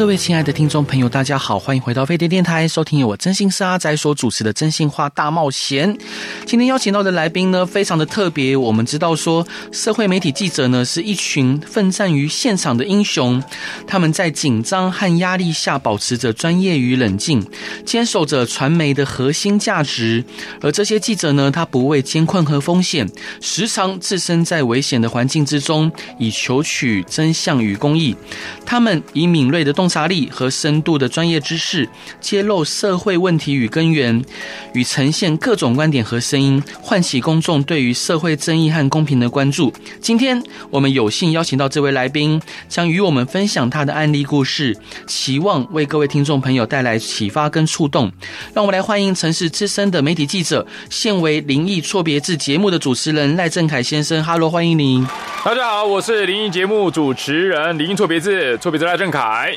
[0.00, 5.94] 各位亲爱的听众朋友，大家好，欢迎回到飞碟电台，收听由我真心是阿宅所主持的《真心话大冒险》。
[6.46, 8.56] 今天邀请到的来宾呢，非常的特别。
[8.56, 13.44] 我们知道说，社会媒体记者呢，是一群奋战于现场的英雄，
[13.86, 17.46] 他们在紧张和压力下保持着专业与冷静，
[17.84, 20.24] 坚守着传媒的核心价值。
[20.62, 23.06] 而这些记者呢，他不畏艰困和风险，
[23.42, 28.16] 时常置身在危险的环境之中，以求取真相与公益。
[28.64, 31.86] 他们以敏锐的动察力和深度的专业知识，
[32.20, 34.24] 揭露社会问题与根源，
[34.72, 39.72] 与呈现各种观点和声音，唤起公众对于社会正义和公平的关注。
[40.00, 48.10] 今天我们有幸邀请到这位来宾，将与我们分享他的案例故事，期望为各位听众朋友带来启发跟触动。
[48.54, 54.22] 让我们来欢迎城市资深的媒体记者，现为灵异错别字节目的主持人赖正凯先生。
[54.22, 55.06] 哈喽，欢迎您。
[55.42, 59.56] 大家好，我是灵异节目主持人灵异错别字错别字赖正凯。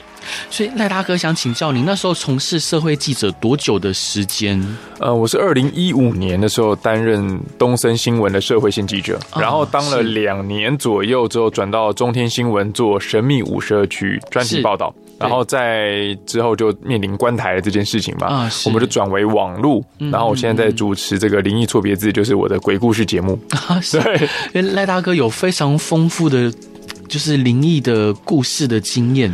[0.50, 4.60] 所以赖大哥想请教您，那时候从事社会记者多久的时间？
[5.00, 23.40] 呃，我是二零一五年的时候担任东森新闻的社会线记者，哦、然后当了两年左右之后，转到中天新闻做神秘五十二区专题报道，然后在之后就面临关台的这件事情嘛，啊、我们就转为网路，然后我现在在主持这个灵异错别字，就是我的鬼故事节目。
[23.68, 26.52] 啊，对，因为赖大哥有非常丰富的，
[27.08, 29.32] 就是灵异的故事的经验。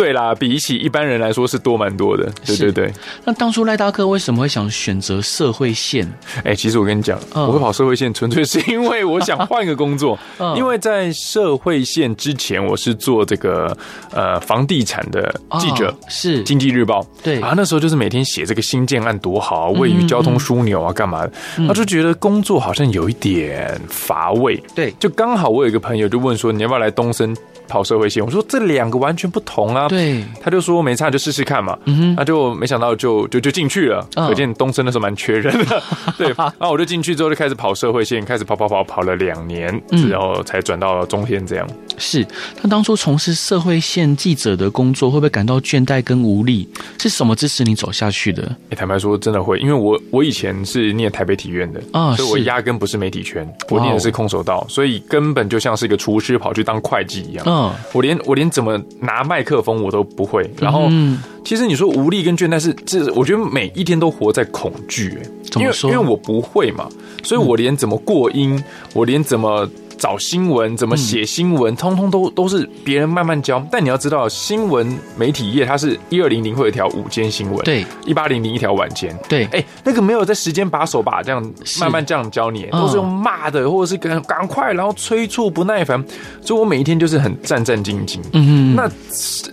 [0.00, 2.24] 对啦，比起一般人来说是多蛮多的。
[2.46, 2.90] 对对对。
[3.22, 6.10] 那当初赖大哥为什么会想选择社会线？
[6.42, 10.18] 哎，其实我跟你讲，哦、我会跑社会线，纯粹是因为我想换一个工作。
[10.38, 13.76] 哦、 因为在社会线之前，我是做这个
[14.10, 17.06] 呃房地产的记者，哦、是经济日报。
[17.22, 21.32] 对啊，那时候就是每天写这个新建案多好啊，位于交通枢纽啊，干嘛的？
[21.56, 24.56] 他、嗯、就觉得工作好像有一点乏味。
[24.74, 27.36] 对，就刚好我有一个朋友就问说，你要不要来东森？
[27.70, 29.88] 跑社会线，我说这两个完全不同啊。
[29.88, 31.78] 对，他就说没差，就试试看嘛。
[31.86, 34.06] 嗯哼，那就没想到就就就进去了。
[34.14, 35.82] 可见东升那时候蛮缺人的。
[36.18, 41.66] 对，然后我就进去之后就开始跑社会线，开始跑跑跑跑了两年，然后才转到中天这样。
[42.00, 42.26] 是，
[42.60, 46.66] 他当初从事社会线记者的工作，会不会感到倦怠跟无力？
[46.98, 48.42] 是什么支持你走下去的？
[48.70, 57.44] 哎，坦白说，真的会，因为我我以前是念台北体院的啊，所以我压根不是媒体圈，我念的是空手道，所以根本就像是一个厨师跑去当会计一样。
[57.46, 65.18] 嗯我连我连怎么拿麦克风我都不会，然后嗯其实你说无力跟倦怠是，这我觉得每一天都活在恐惧，
[65.56, 66.88] 因为因为我不会嘛，
[67.22, 68.62] 所以我连怎么过音，
[68.94, 69.68] 我连怎么。
[70.00, 73.62] 找新闻怎么写新闻，嗯、通通都都是别人慢慢教。
[73.70, 79.44] 但你要知道，新闻媒体业它是一二零零会有一条午间新闻，对，一八零零一条晚间，对。
[79.44, 81.40] 哎、欸，那个没有在时间把手把这样
[81.78, 86.02] 慢慢这样教你，都是用骂的，或者是赶赶快，然后催促不耐烦。
[86.40, 88.18] 所以我每一天就是很战战兢兢。
[88.32, 88.90] 嗯哼，那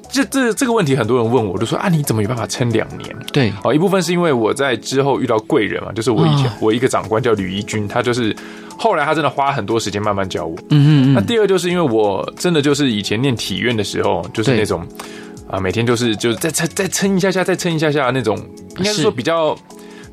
[0.09, 3.13] 这这这个问题，很多人问我，我就说啊，你怎么有办法撑两年？
[3.33, 8.33] 对，哦，一部分是因为我在之后遇到贵人嘛，就是我以前、哦、我一个长官叫吕一军，他就是。
[8.77, 10.55] 后来他真的花很多时间慢慢教我。
[10.69, 11.13] 嗯嗯。
[11.13, 14.85] 那第二就是因为我真的就是以前念体院的时候，就是那种
[15.49, 18.37] 啊，每天就是就是再撑再撑一下下，再撑一下下那种，
[18.77, 19.57] 应该是说比较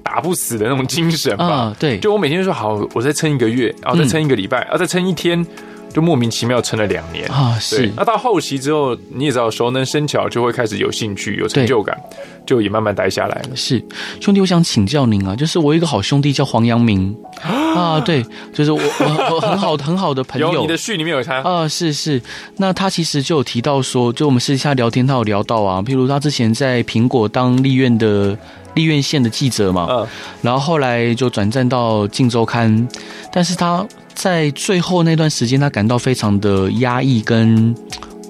[0.02, 1.76] 打不死的那种精神吧。
[1.78, 1.98] 对。
[1.98, 5.44] 就我每天就说好，我再撑一个月，然后再撑一个礼拜，然后再撑一天，
[5.94, 7.56] 就莫名其妙撑了两年啊。
[7.58, 7.90] 是。
[7.96, 11.98] 那到后期之后，你也知道熟能生巧，就会开始有兴趣、有成就感，
[12.44, 13.56] 就也慢慢待下来了。
[13.56, 13.82] 是。
[14.20, 17.16] 兄弟，我想请教您啊，就是我有一个好兄弟叫黄阳明。
[17.42, 22.20] 啊，对，就是我我我很好很好的朋友，有你的序里面有他啊，是是，
[22.56, 28.36] 那他其实就有提到说，就我们私底下聊天，他有聊到啊，譬如他之前在苹果当立院的
[28.74, 30.06] 立院线的记者嘛，嗯，
[30.42, 32.88] 然后后来就转战到镜周刊，
[33.32, 33.84] 但是他
[34.14, 37.74] 在最后那段时间，他感到非常的压抑跟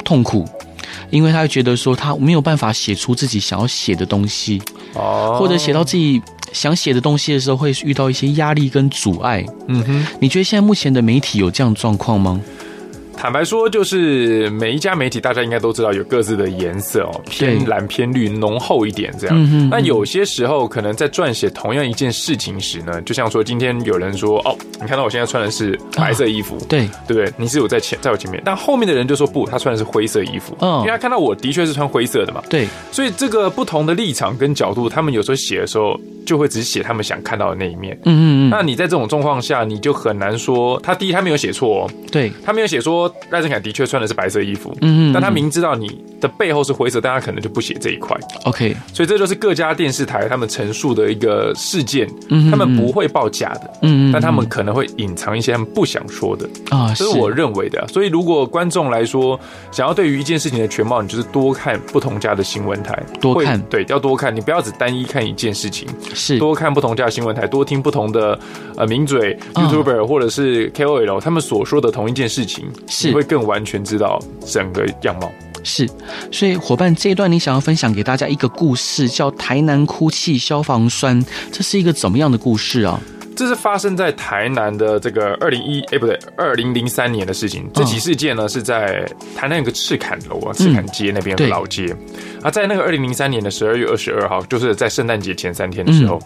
[0.05, 0.49] 痛苦，
[1.11, 4.61] 因为他会觉得说他没有办法写出自己想要写的东西，
[4.95, 6.21] 哦，或者写到自己。
[6.53, 9.45] 想写的东西的时候，会遇到一些压力跟阻碍。
[9.67, 12.41] 嗯哼，你觉得现在目前的媒体有这样状况吗？
[13.17, 19.37] 坦白说，就是每一家媒体，大家应该都知道有各自的颜色哦，偏蓝偏绿，浓厚一点这样。
[19.39, 27.33] 嗯、那有些时候，可能在撰写同样一件事情时呢，就像说今天有人说哦，你看到我现在穿的是白色衣服，对、啊、对不对？
[27.37, 35.99] 你是有在前，在我前面，但后面的人就说不，他穿的是灰色衣服，嗯，因为他看到我的确是穿灰色的嘛，对，所以这个不同的立场跟角度，他们有时候写的时候。
[36.25, 37.95] 就会只写他们想看到的那一面。
[38.05, 38.51] 嗯嗯嗯。
[38.51, 44.77] 那你在这种状况下，你就很难说他第一他没有写错哦，对，他没有写说赖振凯的确穿的是白色衣服。
[44.81, 45.13] 嗯嗯。
[45.13, 48.17] 但他明知道你的背后是灰色，但他可能就不写这一块。
[48.45, 48.77] OK。
[48.93, 52.09] 所以这就是各家电视台他们陈述的一个事件。
[52.29, 52.51] 嗯。
[52.51, 53.71] 他们不会报假的。
[53.83, 54.13] 嗯嗯。
[54.13, 57.87] 但他们可能会隐藏一些他们不想说的啊，这是我认为的。
[57.89, 59.39] 所以如果观众来说
[59.71, 65.89] 想要对于一件事情的全貌，你就是多看不同家的新闻台，多看，对，要多看，你不要只单一看一件事情。
[66.15, 68.39] 是多看不同家的新闻台，多听不同的
[68.77, 75.31] 呃名嘴、YouTuber 或者是 KOL 他们所说的同一件事情，是你会更完全知道整个样貌。
[75.63, 75.89] 是，
[76.31, 83.01] 所以伙伴这一段你想要分享给大家一个故事，叫台南哭泣消防栓，这是一个怎么样的故事啊？
[83.35, 87.69] 这是发生在台南的这个二零一哎不对二零零三年的事情。
[87.75, 89.05] 这起事件呢是在
[89.35, 91.97] 台南有个赤坎楼啊，赤坎街那边的老街。
[92.43, 96.21] 啊，在那个二零零三年的十二月二十二号，就是在圣诞节前三天的时候。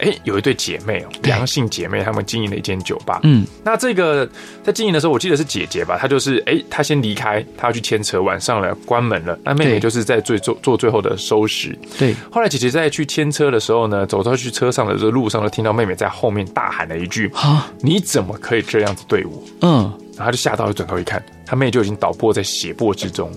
[0.00, 3.20] 哎，有一对姐妹哦，两性姐妹，她们经营了一间酒吧。
[3.22, 4.28] 嗯，那这个
[4.62, 9.38] 在经营的时候，我记得是姐姐吧，她就是哎，她先离开，她要去牵车，晚上了关门了。
[9.44, 11.78] 那妹妹就是在最做做最后的收拾。
[11.98, 23.30] 对，后来姐姐在去牵车的时候呢，走到去车上的这个路上，就听到妹妹在后面大喊了一句：“啊，你怎么可以这样子对我？”嗯，然后她就吓到，就转头一看，她妹就已经倒卧在血泊之中。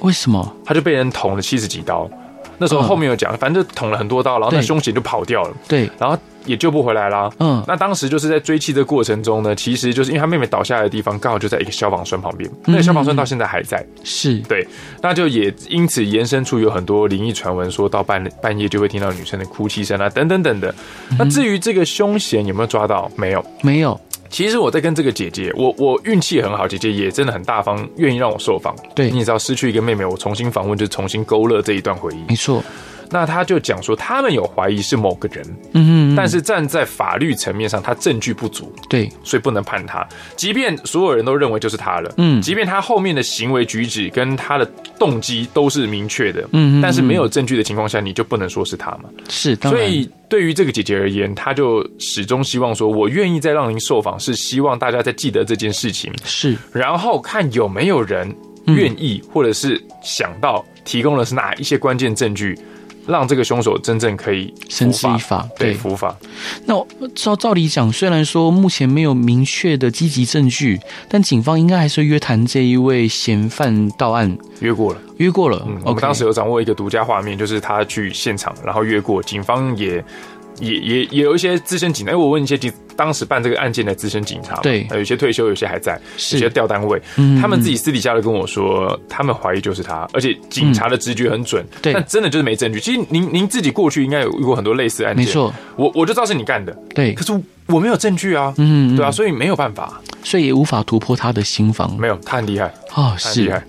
[0.00, 0.56] 为什么？
[0.64, 2.08] 她就被人捅了七十几刀。
[2.58, 5.56] 那时候后面有讲，反正就捅了很多刀，然后那凶险就跑掉了。
[5.66, 7.30] 对，然后也救不回来啦。
[7.38, 13.84] 嗯，那当时就是在追妻的过程中呢，其实就是因为他妹妹倒下来的地方刚好就在一个消防栓旁边，那个消防栓到现在还在。
[14.02, 14.66] 是对，
[15.02, 20.74] 那就也因此延伸出有很多灵异传闻，说到半半夜就会听到女生的哭泣声啊，等等等的。
[21.18, 23.10] 那至于这个凶险有没有抓到？
[23.16, 23.98] 没有，没有。
[24.30, 28.76] 其实我在跟这个姐姐，我我运气很好，姐姐也真的很大方，愿意让我受访。
[28.94, 32.24] 对，你也知道，失去一个妹妹，我重新访问就重新勾勒这一段回忆。
[32.28, 32.62] 没错。
[33.10, 40.06] 那他就讲说，他们有怀疑是某个人，嗯，但是站在法律层面上，他证据不足，对，所以不能判他。
[40.36, 44.66] 即便所有人都认为就是他了，嗯，即便他后面的行为举止跟他的
[44.98, 49.04] 动机都是明确的，嗯，但是没有证据的情况下，你就不能说是他嘛？
[49.28, 58.34] 是，所以对于这个姐姐而言，她就始终希望说，我愿意再让您受访，是希望大家再记得这件事情，是，然后看有没有人
[58.66, 62.58] 愿意，或者是想到提供的是哪一些关键证据。
[63.08, 66.14] 让这个凶手真正可以绳之以法，对，伏法。
[66.66, 66.74] 那
[67.14, 70.78] 照照理讲，虽然说目前没有明确的积极证据，
[71.08, 74.36] 但警方应该还是约谈这一位嫌犯到案。
[74.60, 75.64] 约过了，约过了。
[75.66, 80.04] 嗯，我们当时有掌握一个独家画面，就是他去现场，然后约过，警方也
[80.60, 82.12] 也也也有一些资深警察。
[82.12, 82.70] 哎，我问一些警。
[82.98, 85.94] 当时办这个案件的资深警察，对，有些退休，有些还在，
[86.32, 87.00] 有些调单位，
[87.40, 92.80] 他们自己私底下的跟我说，他们怀疑就是他，而且警察的直觉很准，对，但真的就是没证据。
[92.80, 97.32] 其实您您自己过去应该有遇过很多类似案件，没错，我我就知道是你干的，对，可是
[97.66, 103.42] 我没有证据啊，嗯，对啊，所以没有办法，所以也无法突破他的心防，没有，他很厉害哦，是。
[103.42, 103.62] 厉害。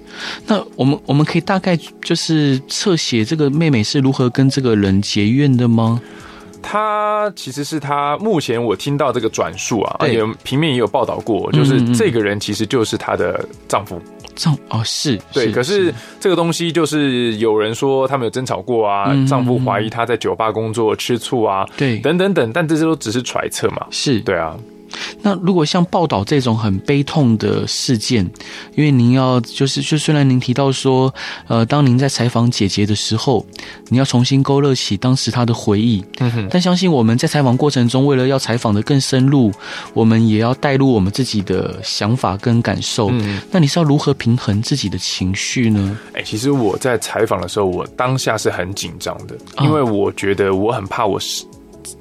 [0.47, 6.01] 那我们我们可以大概就是侧写这个妹妹是如何跟这个人结怨的吗？
[6.61, 14.01] 他其实是他目前我听到这个转述啊，也平面也有报道过，就是这个人其实就是她的丈夫。
[14.35, 24.21] 丈哦是对，可是这个东西就是有人说他们有争吵过啊，丈夫怀疑她在酒吧工作吃醋啊，对，等等等，但这些都只是揣测嘛，是。
[24.21, 24.55] 对啊。
[25.21, 28.23] 那如果像报道这种很悲痛的事件，
[28.75, 31.13] 因为您要就是就虽然您提到说，
[31.47, 33.45] 呃，当您在采访姐姐的时候，
[33.89, 39.51] 你要重新勾勒起当时她的回忆，嗯哼，但相信我们在采访过程中，为了要采访的更深入，
[39.93, 43.09] 我们也要带入我们自己的想法跟感受。
[43.11, 45.97] 嗯，那你是要如何平衡自己的情绪呢？
[46.13, 51.45] 哎，其实我在采访的时候，我当下是很紧张的，因为我觉得我很怕我是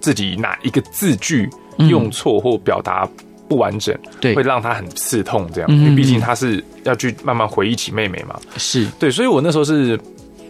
[0.01, 1.49] 自己哪一个字句。
[1.79, 3.09] 用错或表达
[3.49, 5.49] 不完整，对，会让他很刺痛。
[5.55, 8.39] 这样，因为毕竟他是要去慢慢回忆起妹妹嘛。
[8.57, 9.99] 是对，所以我那时候是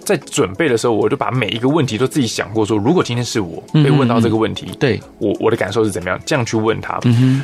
[0.00, 6.98] 在准备的时候，我就把每一个问题都自己想过，说如果今天是我被问到这个问题，对我我的感受是怎么样，这样去问他。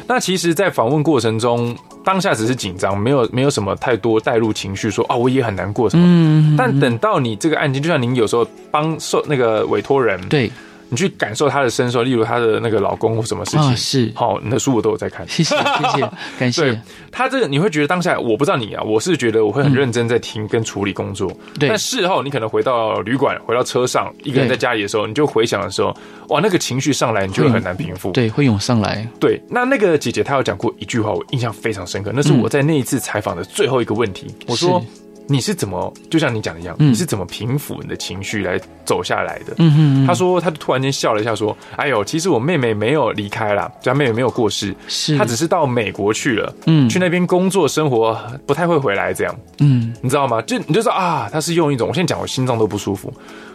[0.08, 6.56] 那其实，在访问过程中，当下只是紧张，没有没有什么太多带入情绪，说啊我也很难过什么。
[6.58, 10.50] 但等到你这个案件，就像您有时候帮受那个委托人，对。
[10.88, 16.62] 你去感受她的身受，例如她的那个老公或什么事情，啊、是好，你的书我都有在看，谢谢谢谢， 感谢。
[16.62, 16.78] 对
[17.10, 21.70] 他这个你会觉得当下我不知道你啊，我是觉得我会很认真在听跟处理工作，对、嗯。
[21.70, 25.96] 但事后你可能回到旅馆，回到车上，一个人在家里的时候，你就回想的时候，
[26.28, 29.06] 哇，那个情绪上来，你就会很难平复，对，会涌上来。
[29.20, 34.84] 对，那那个姐姐她有讲过一句话，我印象非常深刻，那是我在那一次采访的最后一个问题，嗯、我说。
[35.26, 39.54] 你是怎么，就像你讲的一样，嗯、你是怎么平复你的情绪来走下来的？
[39.58, 50.42] 嗯哼嗯，他说，他就突然间笑了一下，说：“哎呦，其实我妹妹没有离开啦，就他妹妹没有过世，是她只是到美国去了，嗯，去那边工作生活，不太会回来这样，嗯，你知道吗？
[50.42, 53.12] 就你就说啊，他是用一种，我现在讲我心脏都不舒服，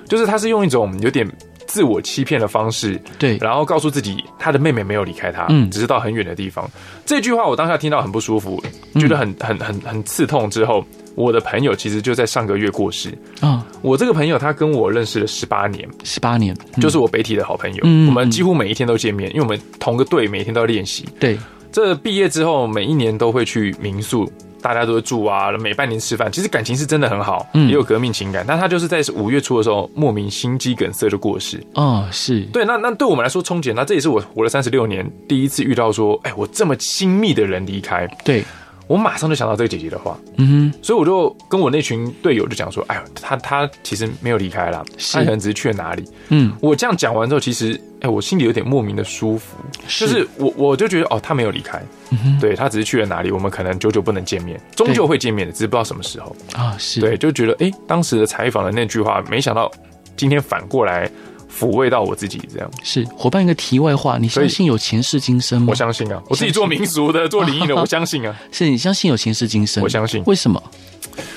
[0.08, 1.30] 就是他是用一种有点。”
[1.70, 6.68] 自我欺骗的方式，对，然后告诉自己他的妹妹没有离开他，嗯，只是到很远的地方。
[7.06, 8.62] 这句话我当下听到很不舒服，
[8.96, 10.50] 觉得很很很很刺痛。
[10.50, 10.84] 之后，
[11.14, 13.64] 我的朋友其实就在上个月过世啊。
[13.84, 21.08] 我这个朋友他跟我认识了十八年，十八年，就是我北体的好朋友，我们几乎每一天都见面，因为我们同个队，每天都要练习。
[21.20, 21.38] 对，
[21.72, 24.28] 这毕业之后每一年都会去民宿。
[24.62, 28.46] 大家都会住啊，每半年吃饭，其实感情是真的很好，嗯，也有革命情感。
[28.48, 31.62] 但他就是在五月初的时候，莫名心肌梗塞就过世。
[31.74, 32.66] 哦，是对。
[32.66, 38.08] 那那对我们来说，冲击，那这也是我活了三十六年第一次遇到说，哎，我这么亲密的人离开。
[38.24, 38.44] 对。
[38.89, 51.79] 我马上就想到这个姐姐的话，嗯哼，所以我就跟我那群队友就讲说，哎呦，他他其实没有离开啦，他可能只是去了哪里，嗯，我这样讲完之后，其实，哎，我心里有点莫名的舒服，就是我我就觉得，哦，他没有离开，
[52.10, 56.36] 嗯哼，对，他只是去了哪里，我们可能久久不能见面，终究会见面的，只是不知道什么时候。
[56.53, 57.00] 啊，是。
[57.00, 59.72] 对，就觉得，哎，当时的采访的那句话，没想到
[60.17, 61.08] 今天反过来。
[61.50, 65.68] 抚慰到我自己，这样是伙伴一个题外话，你相信有前世今生吗？
[65.70, 68.36] 我相信啊，我自己做民俗的，做灵异的，我相信啊。
[68.51, 69.84] 是你相信有前世今生？
[69.84, 70.24] 我相信。
[70.25, 70.62] 为什么？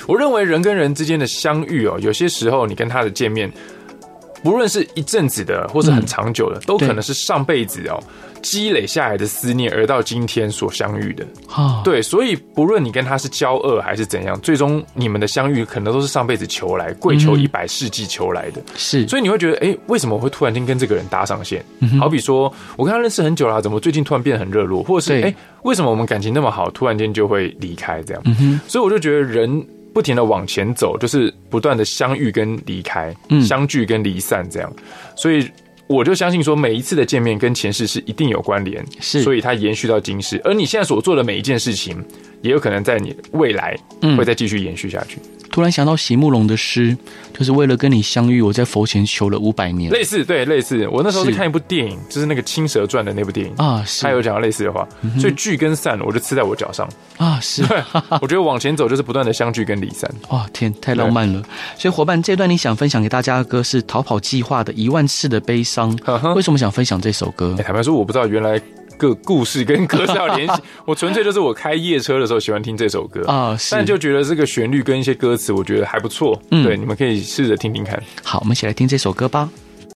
[0.06, 3.50] 我认为人跟人之间的相遇哦，有些时候你跟他的见面，
[4.42, 7.98] 不论是一阵子的，或是很长久的，都可能是上辈子哦。
[8.42, 11.24] 积累下来的思念，而到今天所相遇的，
[11.84, 21.64] 对，所以不论你跟他是交恶还是怎样，最终你们的相遇可能都是上辈子求来，跪求一百世纪求来的，是，所以你会觉得，哎，为什么我会突然间跟这个人搭上线？
[22.00, 25.32] 好比说，我跟他认识很久了，怎么最近突然变得很热络，或者是，哎，
[25.62, 28.22] 为什么我们感情那么好，突然间就会离开这样？
[28.66, 33.14] 所以我就觉得，人不停的往前走，就是不断的相遇跟离开，
[33.46, 34.72] 相聚跟离散这样，
[35.16, 35.48] 所以。
[35.88, 40.40] 我就相信说，每一次的见面跟前世是一定有关联，是，所以它延续到今世。
[40.42, 42.02] 而你现在所做的每一件事情，
[42.40, 43.76] 也有可能在你未来
[44.16, 45.18] 会再继续延续下去。
[45.18, 46.96] 嗯突然想到席慕蓉的诗，
[47.32, 49.92] 就是为了跟你相遇，我在佛前求了五百年。
[49.92, 50.88] 类似，对，类似。
[50.88, 54.88] 我那时候是看一部电影，就是那个《青蛇传》的那部电影啊，他有讲到类似的话。
[55.20, 57.38] 所以聚跟散，我就刺在我脚上啊。
[57.40, 57.62] 是，
[58.22, 60.10] 我觉得往前走就是不断的相聚跟离散。
[60.30, 61.42] 哇， 天，太浪漫了。
[61.76, 65.94] 所以伙伴，这段你想分享给大家的歌是《逃跑计划》的一万次的悲伤。
[66.34, 67.54] 为什么想分享这首歌？
[67.62, 68.58] 坦白说，我不知道原来。
[69.02, 76.40] 个故事跟歌是要联系， 我纯粹就是我开夜车的时候喜欢听这首歌啊，但就觉得这个旋律跟一些歌词，我觉得还不错。
[76.52, 78.00] 嗯，对，你们可以试着听听看。
[78.22, 79.50] 好，我们一起来听这首歌吧。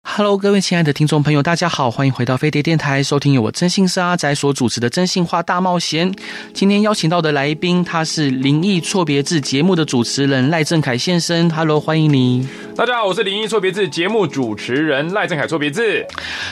[0.07, 6.11] Hello，各位亲爱的听众朋友，大家好，欢迎回到飞碟电台，收听由我真心是阿宅所主持的《真心话大冒险》。
[6.53, 11.49] 今天邀请到的来宾，他是《灵异错别字》节目的主持人赖正凯先生。
[11.49, 12.47] Hello，欢迎你。
[12.75, 16.05] 大家好，我是《灵异错别字》节目主持人赖正凯错别字。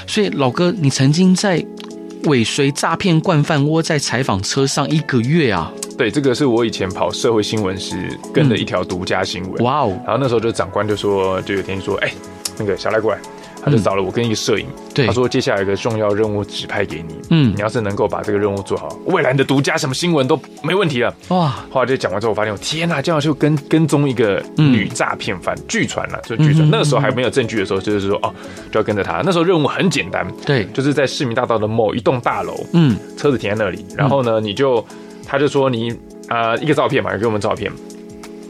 [0.08, 1.64] 所以老哥，你曾经在。
[2.26, 5.72] 尾随诈骗惯犯窝在采访车上一个月啊！
[5.98, 9.64] 对，这个是我以前跑社会新闻时跟的一条独家新闻。
[9.64, 10.00] 哇哦！
[10.06, 12.14] 然后那时候就长官就说，就有天说，哎，
[12.58, 13.20] 那个小赖过来，
[13.64, 14.66] 他就找了我跟一个摄影。
[14.94, 21.14] 对，他说接下来有个重要任务指派给你，嗯，你要是能够把这个任务做好，未来的独家什么新闻都没问题了。
[21.30, 21.66] 哇！
[21.72, 26.70] 后来就讲完之后，我发现，天哪，这样就跟跟踪一个女诈骗犯，据传了，就据传。
[26.70, 28.34] 那个时候还没有证据的时候，就是说哦，
[28.72, 29.22] 就要跟着他。
[29.24, 34.86] 那时候任务很简单，对，就是在市民大道的某一栋大楼，嗯，车子停在那里，然后呢，你就。
[35.26, 35.90] 他就说你
[36.28, 37.72] 啊、呃，一个照片嘛，给我们照片。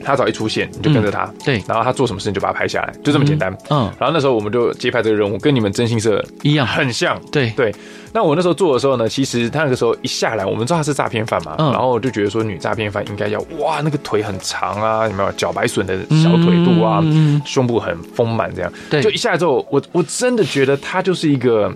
[0.03, 1.23] 他只要一出现，你就跟着他。
[1.23, 3.55] 嗯、对，然后他做什么事你就把他拍下来，就这么简单。
[3.69, 7.19] 嗯，然后那时候我们就接拍这个任务，跟你们真心社一样，很像。
[7.31, 7.73] 对对。
[8.15, 18.71] 那我那时候做的时候呢，其实他那个时候一下来，我们知道他是诈骗犯嘛，嗯、然后我就觉得说女诈骗犯应该要哇，那个腿很长啊，有没有脚白笋的小腿肚啊，嗯、胸部很丰满这样。
[18.89, 21.73] 对，就一下来之后，我我真的觉得她就是一个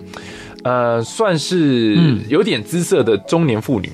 [0.62, 3.90] 呃，算是有点姿色的中年妇女。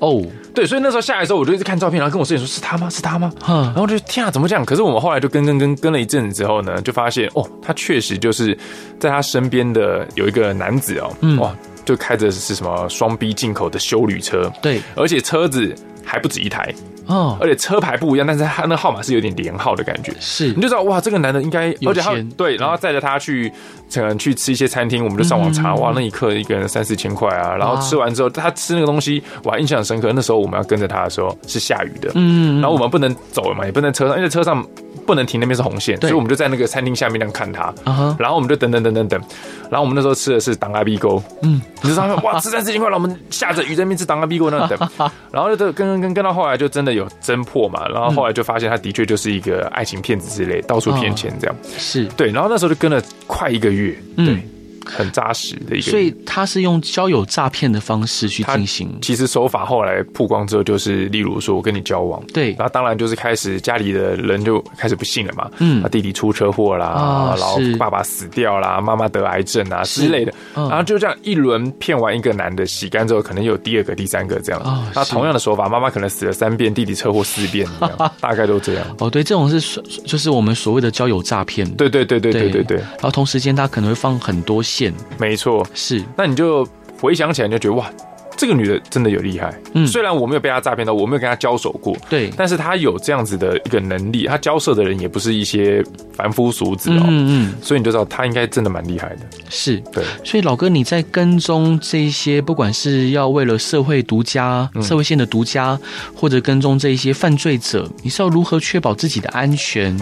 [0.00, 0.22] 哦，
[0.52, 2.90] 对，所以那时候下来的时候，我就一直看照片，然后跟我摄影说：“是他吗？
[2.90, 4.64] 是他吗？”嗯，然后就天啊，怎么这样？
[4.64, 8.56] 可是我们后来就跟跟跟跟了一阵子之后呢，就发现哦，他确实就是
[8.98, 15.74] 在他身边的有一个男子哦，嗯、哇，就开着是什么双 B 进口的修旅车，对，而且车子
[16.04, 16.74] 还不止一台，
[17.06, 23.52] 哦，而且车牌不一样，但是他那号码是有点连号的感觉，是，你就知道哇，这个男的应该，而且他对，然后载着他去，
[23.92, 34.64] 可能去吃一些餐厅，我们就上网查，哇，那一刻一个人三四千块啊，然后吃完之后，他吃那个东西，我还印象很深刻，那时候我们要跟着他的时候是下雨的，嗯，然后我们不能走了嘛，也不能车上，因为车上。
[35.06, 37.70] 不能停，那边是红线，所以我们就在那个餐厅下面那样看他，
[38.18, 39.20] 然后我们就等等等等等，
[39.68, 42.18] 然后我们那时候吃的是当阿 B 沟，嗯，你知道吗？
[42.24, 44.78] 哇，吃三四千块然后，我们下着雨在那边吃当阿 B 沟那等，
[45.30, 52.06] 然后就跟跟跟跟到后来就真的有侦破嘛，然后后来就发现他的确就是一个爱情骗子之类，到处骗钱这样，是。
[52.16, 54.38] 对，然后那时候就跟了快一个月，对。
[54.84, 58.98] 很扎实的一个，所以他是用交友诈骗的方式去进行。
[59.02, 74.90] 其实手法后来曝光之后，就是例如说我跟你交往，对，然后当然就是开始家里的人就开始不信了嘛，嗯，他弟弟出车祸啦，然后爸爸死掉啦，妈妈得癌症啊之类的，然后就这样一轮骗完一个男的洗干之后，可能有第二个、第三个这样。
[74.94, 77.66] 那同样的手法，妈妈可能死了三遍，弟弟车祸四遍，
[78.20, 78.84] 大概都这样。
[78.98, 81.68] 哦，对，这种是就是我们所谓的交友诈骗。
[81.76, 82.78] 对对对对对对对。
[82.78, 84.62] 然后同时间他可能会放很多。
[84.74, 86.02] 线没错，是。
[86.16, 86.66] 那你就
[87.00, 87.88] 回想起来，你就觉得哇，
[88.36, 89.54] 这个女的真的有厉害。
[89.74, 97.04] 嗯，虽然我没有被她诈骗到，我没有跟她交手过，对，但是她有这样子的一个能力，她交涉的人也不是一些凡夫俗子哦。
[97.06, 99.20] 嗯嗯，所以你就知道她应该真的蛮厉害的。
[99.48, 100.02] 是，对。
[100.24, 105.78] 所以老哥，你在跟踪这一些，不管是要为了社会独家、社会线的独家，
[106.14, 109.96] 或者跟踪这一些犯罪者，你是要如何确保自己的安全，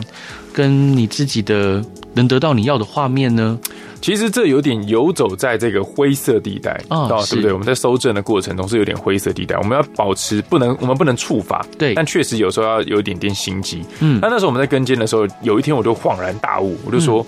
[0.54, 1.84] 跟你自己的
[2.14, 3.58] 能得到你要的画面呢？
[4.00, 7.52] 其实这有点游走在这个灰色地带，啊，对不对？
[7.52, 11.94] 我们在搜证的过程中是有点灰色地带，我们要保持不能，我们不能触发，对。
[11.94, 14.18] 但确实有时候要有一点点心机，嗯。
[14.20, 17.24] 那那时候我们在跟监的时候，有一天我就恍然大悟，我就说，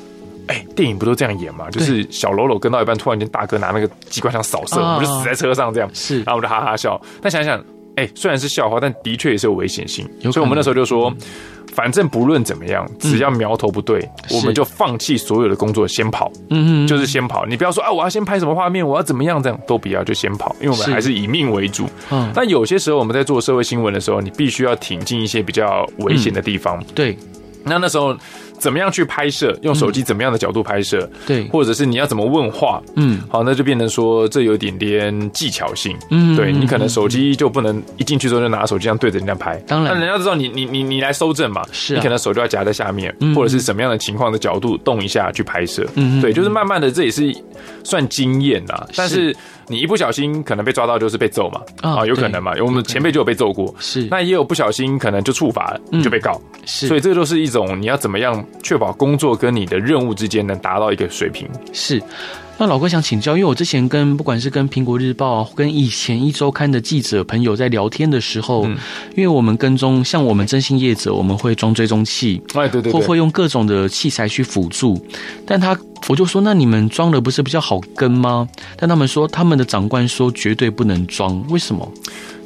[0.49, 1.71] 哎，电影不都这样演吗？
[1.71, 6.17] 就是小喽啰跟到一半，突然间大哥拿那个机关枪扫射，我们就死在车上这样，是。
[6.25, 7.01] 然后我们就哈哈笑。
[7.23, 7.63] 但想想，
[7.97, 11.13] 哎，虽然是笑话，但的确也是有危险性，所以我们那时候就说。
[11.73, 13.99] 反正不论怎么样，只要苗头不对，
[14.31, 16.31] 嗯、我们就放弃所有的工作，先跑。
[16.51, 17.45] 嗯嗯，就是先跑。
[17.47, 20.55] 你不要说啊，我要先拍什么画面，我要怎么样，这样都不要，就先跑。
[20.61, 21.89] 因为我们还是以命为主。
[22.13, 22.31] 嗯。
[22.33, 26.79] 但有些时候我们在做社会新闻的时候，你必须要挺进一些比较危险的地方。
[26.79, 27.19] 嗯、对。
[27.65, 28.17] 那那时候。
[28.65, 29.55] 怎么样去拍摄？
[29.61, 31.07] 用手机怎么样的角度拍摄？
[31.13, 32.83] 嗯、对，或者是你要怎么问话？
[32.97, 35.95] 嗯，好，那就变成说这有点点技巧性。
[36.11, 39.59] 嗯，对，你可能手机就不能一进去之后就拿手机这样对着人家拍。
[39.67, 45.87] 当然，但人家知道你你你你来收证嘛，是、啊，你可能手就要夹在下面，嗯、或者是什么样的情况的角度动一下去拍摄。
[45.97, 47.31] 嗯，对，就是慢慢的这也是
[47.83, 48.89] 算经验啦。
[48.97, 49.37] 但是
[49.69, 53.75] 你一不小心可能被抓到就是被揍嘛，啊、哦，有可能嘛，我们前辈就有被揍过。
[53.79, 56.41] 是，那也有不小心可能就处罚就被告。
[56.65, 59.35] 是，所以这个都是一种你要怎么样确保工作。
[59.35, 62.01] 跟你的任务之间能达到一个水平是。
[62.57, 68.77] 那老哥想请教，因为我之前跟不管是跟苹果日报、跟以前一周刊的记者朋友在聊天的时候，嗯、
[69.17, 75.05] 因为我们跟踪，像我们征信业者，我们会装追踪器，哎，对对，或会用各种的器材去辅助。
[75.45, 75.77] 但他
[76.09, 78.47] 我就说，那你们装了不是比较好跟吗？
[78.77, 81.91] 但他们说，他们的长官说绝对不能装，为什么？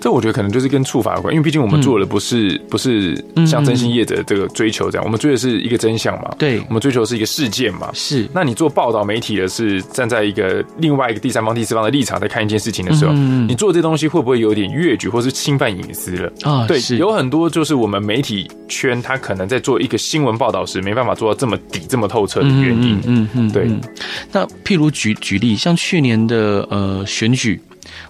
[0.01, 6.31] 这我觉得可能就是跟触法有关，因为毕竟我们做的不是、嗯、不是像真心业者这个追求这样，我们追的是一个真相嘛。
[6.38, 7.90] 对，我们追求的是一个事件嘛。
[7.92, 8.29] 是。
[8.33, 16.33] 那你做报道媒体的是站在一个另外一个第三方、第四方的立场在看一件事情的时候，嗯、你做这东西会不会有点越矩，或是侵犯隐私了？
[16.42, 22.99] 啊，对，是有很多就是我们媒体圈他可能在做一个新闻报道时没办法做到这么底、这么透彻的原因。
[22.99, 23.68] 嗯嗯，嗯，对。
[24.32, 27.61] 那譬如举举例，像去年的呃选举。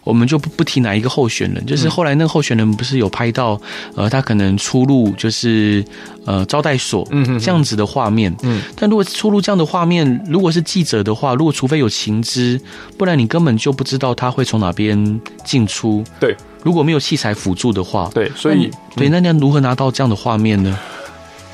[0.02, 3.58] 我们就不不提哪一个候选人，就是后来那个候选人不是有拍到，
[3.94, 5.84] 呃，他可能出入就是
[6.24, 12.60] 呃招待所，嗯嗯，这样子的画面，嗯，但如果出入这样的画面，如果是记者的话，如果除非有情资，
[12.96, 20.76] 不然你根本就不知道他会从哪边进出，对，如果没有器材辅助的话，对，所以对，那你要如何拿到这样的画面呢？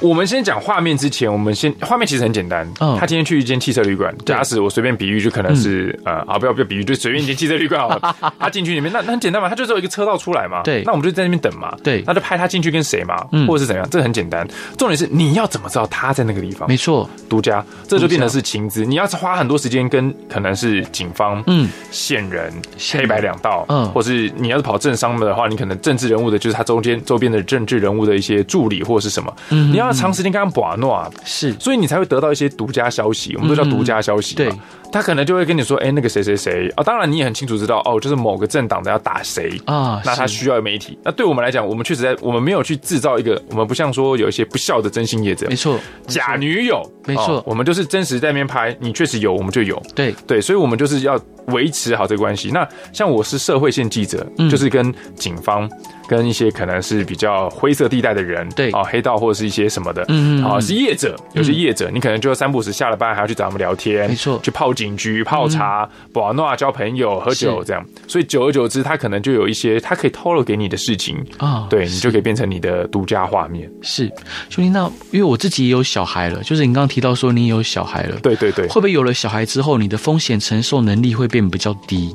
[0.01, 2.69] 我们先讲画面之前，我们先画面其实很简单。
[2.99, 8.17] 他今天去一间汽车旅馆，假使我随便比喻，就可能是呃啊，不要不要比喻，就随便一间汽车旅馆好了。
[8.39, 10.63] 他进去里面，那那很简单嘛，他就只有一个车道出来嘛。
[10.63, 11.75] 对，那我们就在那边等嘛。
[11.83, 14.47] 对，那就拍他进去跟谁嘛，或者是怎样，这很简单。
[14.77, 16.69] 重点是你要怎么知道他在那个地方？
[16.69, 18.85] 没错，独家，这就变成是情资。
[18.85, 22.53] 你要是花很多时间跟可能是警方、嗯，线人、
[22.93, 34.35] 黑白两道，嗯，或是你要是跑政商的话，你可能政治人物的，就是他中间周边的政治人物的一些助理或者是什么，嗯，你要长时间跟他们诺啊，是，所以你才会得到一些独家消息，我们都叫独家消息。
[34.35, 34.51] 对，
[34.93, 36.69] 他可能就会跟你说，哎，那个谁谁谁。
[36.77, 40.99] 啊，当然你也很清楚知道，哦，就是某个政党的要打谁啊，那他需要媒体。
[41.05, 49.81] 那对我们来讲，我们确实在，我们没有去制造一个，我们不像说有一些不孝的真心业者，没错，假女友，没错，我们就是真实在那边拍，你确实有，我们就有。
[49.95, 50.15] 对。
[50.27, 51.19] 对，所以我们就是要
[51.49, 52.51] 维持好这个关系。
[52.51, 55.69] 那像我是社会线记者，嗯、就是跟警方。
[56.07, 58.71] 跟一些可能是比较灰色地带的人，对。
[58.73, 73.67] 啊，黑道或者是一些什么的，嗯嗯，啊，是业者，有些业者，你可能就三不时下了班还要去找他们聊天，没错，去泡警局、泡茶、博阿诺交朋友、喝酒这样，所以久而久之，他可能就有一些他可以透露给你的事情啊，对你就可以变成你的独家画面。
[73.81, 74.07] 是。
[74.51, 82.15] 兄弟，那因为我自己也有小孩了，就是你刚刚提到说你也有小孩了，对对对，会不会有了小孩之后，你的风险承受能力会变比较低？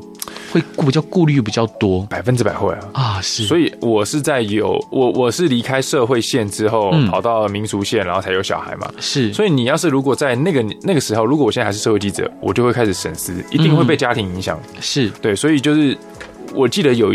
[0.53, 8.89] 会比较顾虑比较多，百分之百会啊啊是，所以我是在有我我是离开社会线之后，嗯、跑到民俗线，然后才有小孩嘛。
[8.99, 14.57] 是，所以你要是如果在那个那个时候，如果我现在还是社会记者，我就会开始审视，一定会被家庭影响。
[14.73, 15.97] 嗯、是对，所以就是
[16.55, 17.13] 我记得有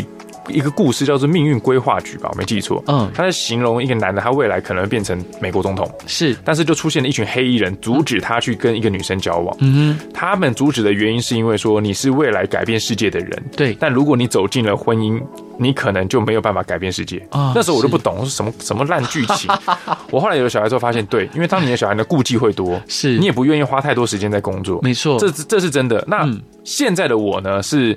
[0.48, 0.64] 一。
[0.64, 2.83] 个故事叫做《命运规划局》吧，我没记错。
[2.87, 5.87] 嗯，他在形容一个男的，他未来可能会变成美国总统。
[6.07, 9.54] 是，但是就出现了一群黑衣人，阻止他去跟一个女生交往。
[9.61, 13.44] 嗯哼，他们阻止的原因是因为说你是未来改变世界的人。
[13.54, 15.20] 对，但如果你走进了婚姻，
[15.59, 17.18] 你可能就没有办法改变世界。
[17.30, 19.50] 啊，那时候我就不懂是什么什么烂剧情。
[20.11, 24.80] 我后来有了小孩之后发现，对，因为当你的小孩的顾忌会多，是你也不愿意花太多时间在工作。
[24.83, 26.02] 没错，这这是真的。
[26.09, 26.26] 那
[26.64, 27.94] 现在的我呢是。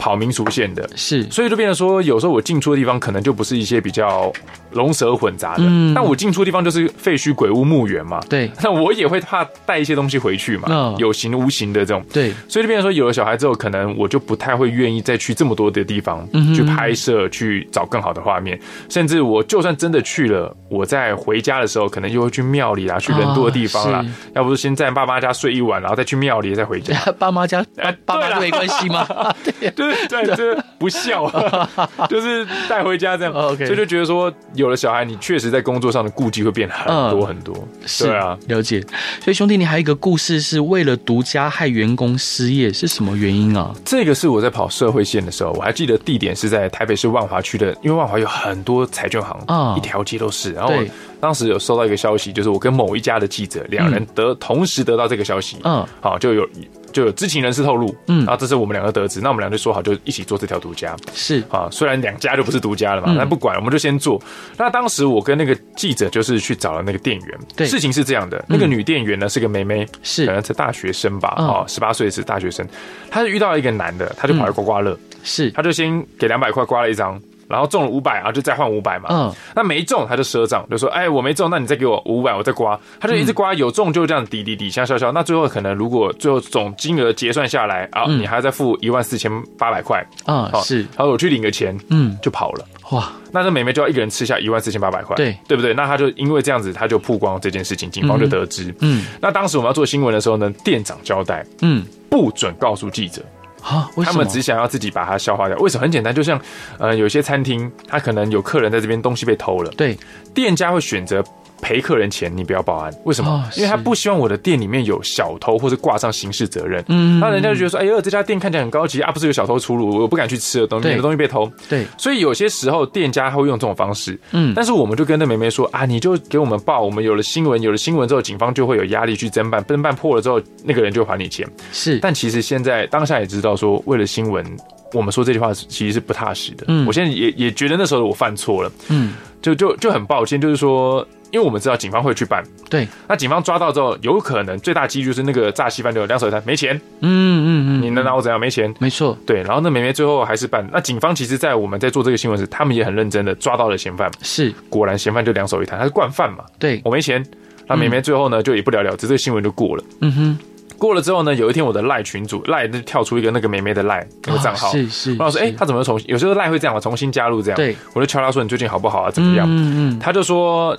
[0.00, 0.88] 跑民俗线的。
[0.96, 4.32] 是，所以就变成说，有时候我进出的地方可能就不是一些比较
[4.72, 18.58] 龙蛇混杂的，嗯，但我进出的地方就是废墟、鬼屋、墓园嘛，对，那我也会怕带一些东西回去嘛，嗯，有形无形的这种，对，所以就变成说，有了小孩之后，可能我就不太会愿意再去这么多的地方去拍摄，去找更好的画面，
[18.88, 27.64] 甚至我就算真的去了，我在回家的时候，可能就会去庙里啦，去人多的地方啦，要不是先在爸妈家睡一晚，然后再去庙里再回家， 爸妈家
[28.06, 29.06] 爸爸妈没关系吗？
[29.74, 29.89] 对。
[30.08, 31.30] 对，这不孝，
[32.08, 33.32] 就是带回家这样。
[33.32, 37.54] OK，所以就觉得说，有了小孩，你确实在工作上的顾忌会变很多很多。
[37.86, 38.80] 是啊，了解。
[39.20, 43.74] 所以兄弟，你还有一个故事，是为了独家害员工失业，是什么原因啊？
[43.84, 50.52] 这个是我在跑社会线的时候，我还记得地点是在台北市万华区的，因为万华有很多彩券行，啊，一条街都是。
[50.52, 50.84] 然后我
[51.20, 56.48] 当时有收到一个消息，就是我跟某一家的记者两人得同时得到这个消息，嗯，好，就有。
[56.92, 61.42] 就有知情人士透露，嗯，然后这是我们两个得知，那我们俩就说好，就一起做这条独家，是。
[61.50, 64.20] 啊，虽然两家就不是独家了嘛，但不管，我们就先做。
[64.56, 70.26] 那当时我跟那个记者就是去找了那个店员，对，事情是这样的，那个女店员呢是个妹妹，是。
[70.26, 72.66] 可能是大学生吧，啊，十八岁是大学生，
[73.10, 77.20] 她是遇到了一个男的，她就跑来刮刮乐，是，她就先给两百块刮了一张。
[77.50, 79.08] 然后中了五百啊，就再换五百嘛。
[79.10, 85.10] 嗯，那没中他就赊账，就说：“哎，我没中，那你再给我五百，我再刮。”他就一直刮，有中就这样抵抵抵，像消消。
[85.12, 90.50] 那最后可能如果最后总金额结算下来啊，你还要再付一万四千八百块啊。
[90.62, 92.64] 是，他说我去领个钱，嗯，就跑了。
[92.92, 95.72] 哇，那这美眉就要一个人吃下一万四千八百块，对对不对？
[95.74, 98.74] 那他就因为这样子，他就曝光这件事情，警方就得知。
[98.80, 103.22] 嗯，那当时我们要做新闻的时候呢，店长交代，嗯，不准告诉记者。
[103.62, 105.56] 啊，他们只想要自己把它消化掉。
[105.58, 105.82] 为什么？
[105.82, 106.40] 很简单，就像
[106.78, 109.96] 呃，有些餐厅，他可能有客人在这边东西被偷了，对，
[110.34, 111.24] 店家会选择。
[111.60, 113.44] 赔客人钱，你不要报案，为什么？
[113.56, 116.84] 因为他不希望我的店里面有小偷或者挂上刑事责任。
[116.88, 121.50] 嗯，那人家就觉得说，哎呦，这家店看起来很高级啊，不是有小偷出入，我不敢去吃的东西，你的东西被偷。
[121.68, 124.18] 对，所以有些时候店家会用这种方式。
[124.32, 131.46] 嗯，但是我们就跟那妹妹说啊，你就给我们报，我们有了新闻，有了新闻之后，警方就会有压力去侦办，侦办破了之后，那个人就还你钱。
[131.72, 134.44] 是，但其实现在当下也知道说，为了新闻，
[134.92, 136.64] 我们说这句话其实是不踏实的。
[136.68, 138.72] 嗯，我现在也也觉得那时候我犯错了。
[138.88, 141.06] 嗯，就就就很抱歉，就是说。
[141.30, 148.38] 因为我们知道警方会去办，对，那警方抓到之后，有可能最大几率就是那个诈欺犯就两手一摊，没钱，嗯嗯嗯，你能拿我怎样？
[148.40, 157.24] 没钱，没错，对，然后那妹妹最后还是办，那警方其实，在我们在做这个新闻时，他们也很认真的抓到了嫌犯，是，果然嫌犯就两手一摊，他是惯犯嘛，对，我没钱，
[157.68, 160.38] 那妹妹最后呢就也不了了之，这个新闻就过了，嗯哼，
[160.78, 166.08] 过了之后呢，有一天我的赖群主赖就跳出一个那个妹妹的赖那个账号，是是，然后说，哎，他怎么重新？
[166.10, 169.10] 有时候赖会这样嘛，重新加入这样，对，我就敲他说你最近好不好啊？
[169.10, 169.46] 怎么样？
[169.48, 170.76] 嗯嗯，他就说。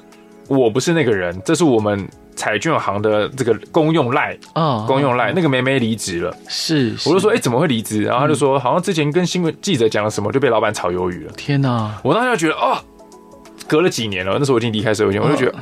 [0.58, 5.32] 我不是那个人，这是我们彩券行的这个公用赖啊，公用赖。
[5.32, 8.04] 那个梅梅离职了，是，我就说，哎，怎么会离职？
[8.04, 11.32] 然后他就说，好像之前跟新闻记者讲了什么，就被老板炒鱿鱼了。
[11.38, 11.98] 天哪！
[12.04, 12.78] 我当时就觉得，哦，
[13.66, 15.56] 隔了几年了，那时候我已经离开社会圈，我就觉得，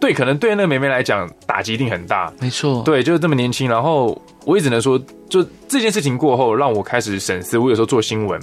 [0.00, 2.32] 对，可能对那个梅梅来讲打击一定很大。
[2.40, 3.68] 没错，对，就是这么年轻。
[3.68, 4.96] 然后我也只能说，
[5.28, 7.58] 就这件事情过后，让我开始审视。
[7.58, 8.40] 我有时候做新闻。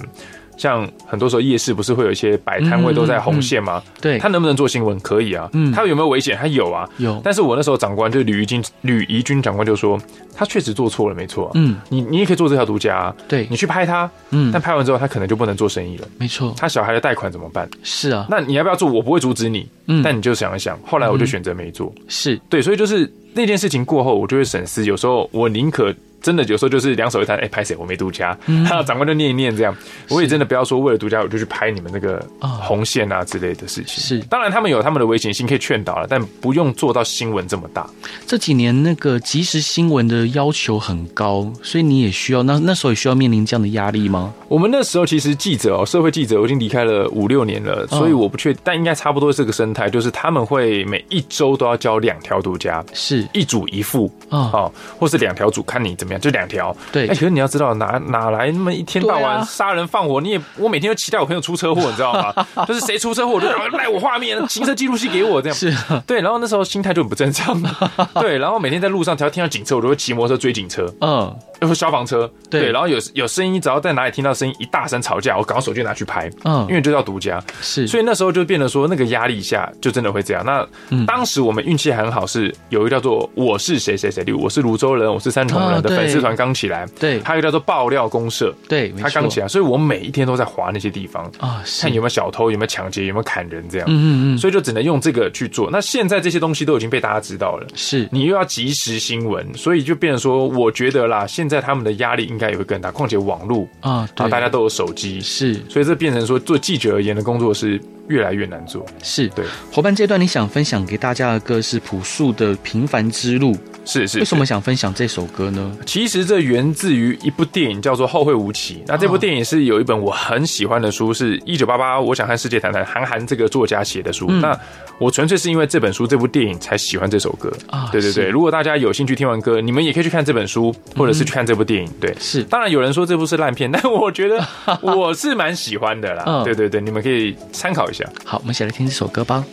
[0.56, 3.82] 像很多时候夜市不是会有一些摆摊位都在红线吗？
[4.00, 4.98] 对，他能不能做新闻？
[5.00, 5.48] 可以啊。
[5.52, 6.36] 嗯，他有没有危险？
[6.36, 6.88] 他有啊。
[6.98, 7.20] 有。
[7.24, 10.00] 但是我那时候长官就是吕怡君，吕怡君长官就说
[10.34, 11.50] 他确实做错了，没错。
[11.54, 13.14] 嗯，你你也可以做这条独家。
[13.26, 14.10] 对，你去拍他。
[14.30, 16.06] 嗯，但拍完之后他可能就不能做生意了。
[16.18, 16.54] 没错。
[16.56, 17.68] 他小孩的贷款怎么办？
[17.82, 18.26] 是啊。
[18.30, 18.90] 那你要不要做？
[18.90, 19.68] 我不会阻止你。
[19.86, 20.78] 嗯，但你就想一想。
[20.86, 21.92] 后来我就选择没做。
[22.06, 24.84] 是对，所以就是那件事情过后，我就会审视。
[24.84, 25.94] 有时候我宁可。
[26.22, 27.74] 真的有时候就是两手一摊，哎，拍谁？
[27.74, 29.76] 我没独家，然后 长官就念一念这样。
[30.08, 34.00] 我也真的不要说为了独家我就去拍你们那个红线啊之类的事情。
[34.00, 37.90] 是，当然他们有他们的危险性可以劝导了，但不用做到新闻这么大。
[38.24, 44.32] 这几年那个即时新闻的要求很高，所以你也需要那那时候也需要面临这样的压力吗？
[44.46, 56.74] 我们那时候其实记者哦，社会记者我已经离开了五六年了，所以我不确，但应该差不多是这个生态，就是他们会每一周都要交两条独家，是一组一副啊，或是两条组，看你怎么样，就两条。
[56.90, 60.20] 对，哎，可是你要知道，哪哪来那么一天到晚杀人放火？
[60.20, 62.46] 你也我每天都期待我朋友出车祸，你知道吗？
[62.66, 65.56] 就是谁出车祸，我就赖我画面，行车记录器给我这样。
[65.58, 65.72] 是
[66.06, 67.60] 对，然后那时候心态就很不正常。
[68.20, 70.86] 对，然后每天在路上只要听到警车，我就会骑摩托车追警车。
[71.00, 71.34] 嗯。
[71.62, 80.44] 就是消防车，对，然后有有声音，只要在哪里听到声音，一大声吵架，我赶快手机拿去拍，嗯，因为就叫独家，是，所以那时候就变得说，那个压力下就真的会这样。
[80.44, 80.66] 那
[81.06, 95.70] 当时我们运气很好，是有一个叫做“我是谁谁谁”，例如我是泸州人，我是三重人的粉丝团刚起来，对，还有一个叫做爆料公社，对，他刚起来，所以我每一天都在划那些地方啊，看有没有小偷，有没有抢劫，有没有砍人这样，嗯嗯嗯，所以就只能用这个去做。
[95.70, 98.08] 那现在这些东西都已经被大家知道了，是。
[98.10, 102.22] 你又要及时新闻，所以就变成说，我觉得啦，现在他们的压力。
[102.32, 108.86] 应该也会更大，况且网络啊，大家都有手机，是，所以这变成说做记者而言的工作是越来越难做。
[109.02, 109.44] 是对。
[109.70, 113.52] 伙伴阶段，你想分享给大家的歌是朴素的《平凡之路》。
[113.84, 115.76] 是是，为什么想分享这首歌呢？
[115.84, 118.74] 其实这源自于一部电影，叫做《后会无期》。
[118.86, 124.30] 那这部电影是有一本我很喜欢的书，是一九八八，我想和世界谈谈，韩寒这个作家写的书。
[124.30, 124.58] 那
[124.98, 127.88] 我纯粹是因为这本书、这部电影才喜欢这首歌啊。
[127.90, 131.90] 对对对，如果大家有兴趣听完歌，你们也可以去看这本书，或者是去看这部电影。
[132.00, 132.44] 对，是。
[132.44, 134.46] 当然有人说这部是烂片， 但我觉得
[134.80, 136.42] 我是蛮喜欢的啦。
[136.44, 138.04] 对对对，你们可以参考一下。
[138.24, 139.44] 好，我们一起来听这首歌吧。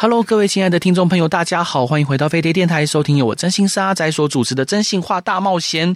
[0.00, 5.92] Hello，各位亲爱的听众朋友，大家好，欢迎回到飞碟电台，收听由我真心沙仔所主持的真心话大冒险。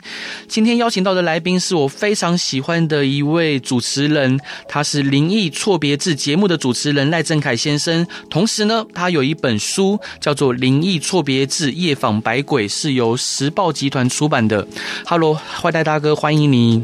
[0.48, 8.04] 今天邀请到的来宾是我非常喜欢的一位主持人，他是《灵异错别字》节目的主持人赖正凯先生。
[8.28, 14.66] 同时呢，他有一本书叫做《灵异错别字夜访百鬼》，是由时报集团出版的。
[15.06, 16.82] Hello，坏蛋大哥，欢迎你。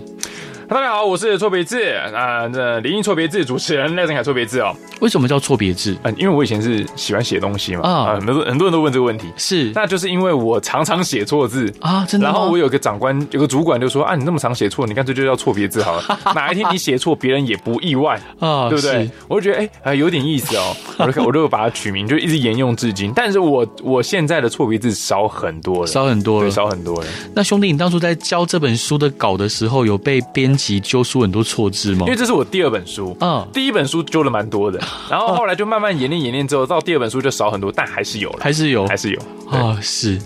[0.69, 1.83] 大家好，我是错别字
[2.15, 4.77] 啊，这灵异错别字主持人赖正凯错别字哦。
[5.01, 5.97] 为什么叫错别字？
[6.03, 12.27] 嗯，因为我以前是喜欢写东西嘛啊，很多很多人都问这个问题，是，那就是因为我常常写错字啊，真的。
[12.27, 16.21] 然后我有个长官，有个主管就说啊，你那么常写错，你干脆就叫错别字好了。
[16.35, 19.11] 哪一天你写错，别人也不意外 啊，对不对？
[19.27, 23.11] 我就觉得哎，还有点意思哦， 我就我就把它取名，就一直沿用至今。
[23.17, 27.07] 但是我我现在的错别字少很多了，少很多了，少很多了。
[27.35, 32.05] 那兄弟，你当初在教这本书的稿的时候，有被编辑揪出很多错字吗？
[32.07, 39.21] 因为这是我第二本书，嗯，第一本书揪了蛮多的， 然后后来就慢慢演练演练之后，到第二本书就少很多，但还是有了，还是有，还是有。
[39.49, 40.19] 啊，是。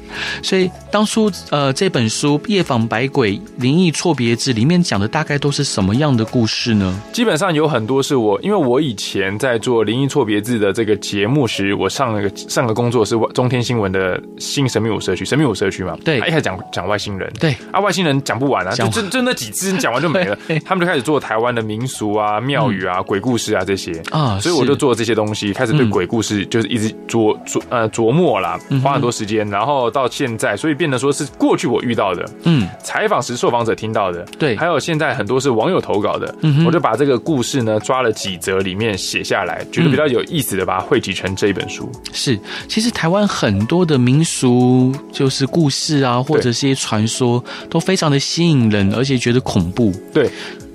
[0.43, 7.01] 所以当初呃这本书《夜访百鬼灵异错别字》里面讲的大概都是什么样的故事呢？
[7.13, 17.55] 基本上有很多是我，因为我以前在做《灵异错别字》的这个节目时，我上了个上个工作是中天新闻的新神秘五社区，神秘五社区嘛，对，一开始讲讲外星人，对。
[17.71, 23.93] 啊，外星人讲不完啊，就就就那几只讲完就没了，他们就开始做台湾的民俗啊、庙宇啊、鬼故事啊这些。
[24.11, 36.35] 啊，所以我就做这些东西，开始对鬼故事就是一直琢琢呃琢磨啦，花很多时间，然后到现在，所以变得说是过去我遇到的，嗯，采访时受访者听到的，对，还有现在很多是网友投稿的，
[36.67, 41.91] 我就把这个故事呢抓了几则里面写下来，觉得比较有意思的，把它汇集成这一本书。
[42.13, 49.93] 是，其实台湾很多的民俗就是故事啊，或者是一些传说，都非常的吸引人，而且觉得恐怖。
[50.13, 50.31] 对。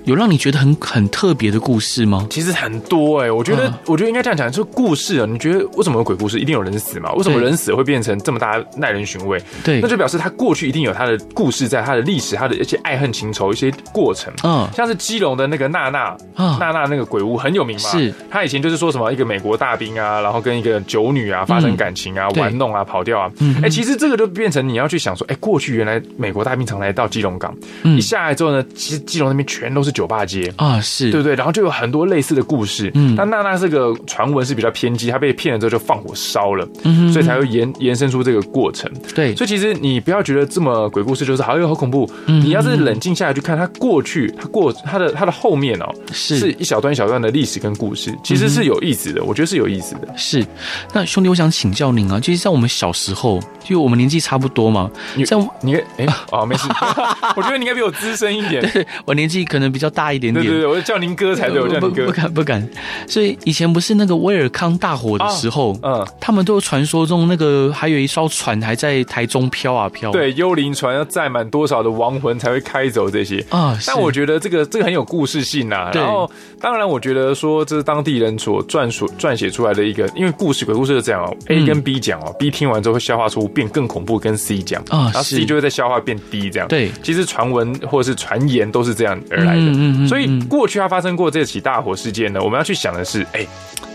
[0.08, 2.26] 有让你觉得很很特别的故事吗？
[2.30, 5.26] 其实很多哎、欸，我觉得，我觉得应该这样讲，就是故事啊。
[5.28, 6.40] 你觉得为什么有鬼故事？
[6.40, 7.12] 一定有人死嘛？
[7.12, 9.38] 为什么人死会变成这么大耐人寻味？
[9.62, 14.32] 对，那就表示他过去一定有他的故事，在他的历史，他的一些爱恨情仇，一些过程。
[14.44, 17.90] 嗯，像是基隆的那个娜娜，娜娜那个鬼屋很有名嘛。
[17.90, 23.30] 是，他以前就是说什么一个美国大兵啊，然后跟一个酒女啊发生感情啊，玩弄啊，跑掉啊。
[23.40, 30.80] 嗯，哎，其实这个就变成你要去想说，哎，过去原来美国大兵常来到基隆港，一下来之后呢，其实基隆那边全都是酒吧街啊。
[30.80, 31.34] 是对不对？
[31.34, 32.90] 然后就有很多类似的故事。
[32.94, 38.90] 嗯，但娜娜这个传闻是比较偏激，她被骗了之后就放火烧了，嗯，所以才会延延伸出这个过程。
[39.14, 42.08] 对，所以其实你不要觉得这么鬼故事就是好有好恐怖。
[42.26, 49.24] 嗯，你要是冷静下来去看，它过去，它过它的它的后面哦，是是一小段一小段的历史跟故事，其实是有意思的。
[49.24, 50.08] 我觉得是有意思的。
[50.16, 50.46] 是，
[50.94, 54.90] 那兄弟，我想请教您啊，就是在我们小时候，就我们年纪差不多嘛，
[55.26, 56.68] 像你哎哦没事，
[57.36, 58.62] 我觉得你应该比我资深一点。
[58.72, 60.44] 对，我年纪可能比比较大一点点。
[60.44, 62.06] 对对对，我就叫您哥才对，我叫您哥。
[62.06, 62.68] 不敢不敢。
[63.06, 70.10] 所以以前不是那个威尔康大火的时候，嗯，他们都传说中那个还有一艘船还在台中飘啊飘。
[70.10, 73.78] 对，幽灵船要载满多少的亡魂才会开走这些啊？
[73.86, 75.92] 但我觉得这个这个很有故事性呐。
[75.94, 76.28] 然后
[76.60, 86.66] 当然，我觉得说这是当地人所撰所撰写出来的一个，因为故事鬼故事是这样哦，A 跟 B 讲哦，B 听完之后会消化出变更恐怖，跟 C 讲啊，然后 C 就会在消化变 D 这样。
[86.66, 89.67] 对，其实传闻或者是传言都是这样而来的。
[90.06, 93.46] 所以过去它发生过这起大火事件呢，我们要去想的是，哎。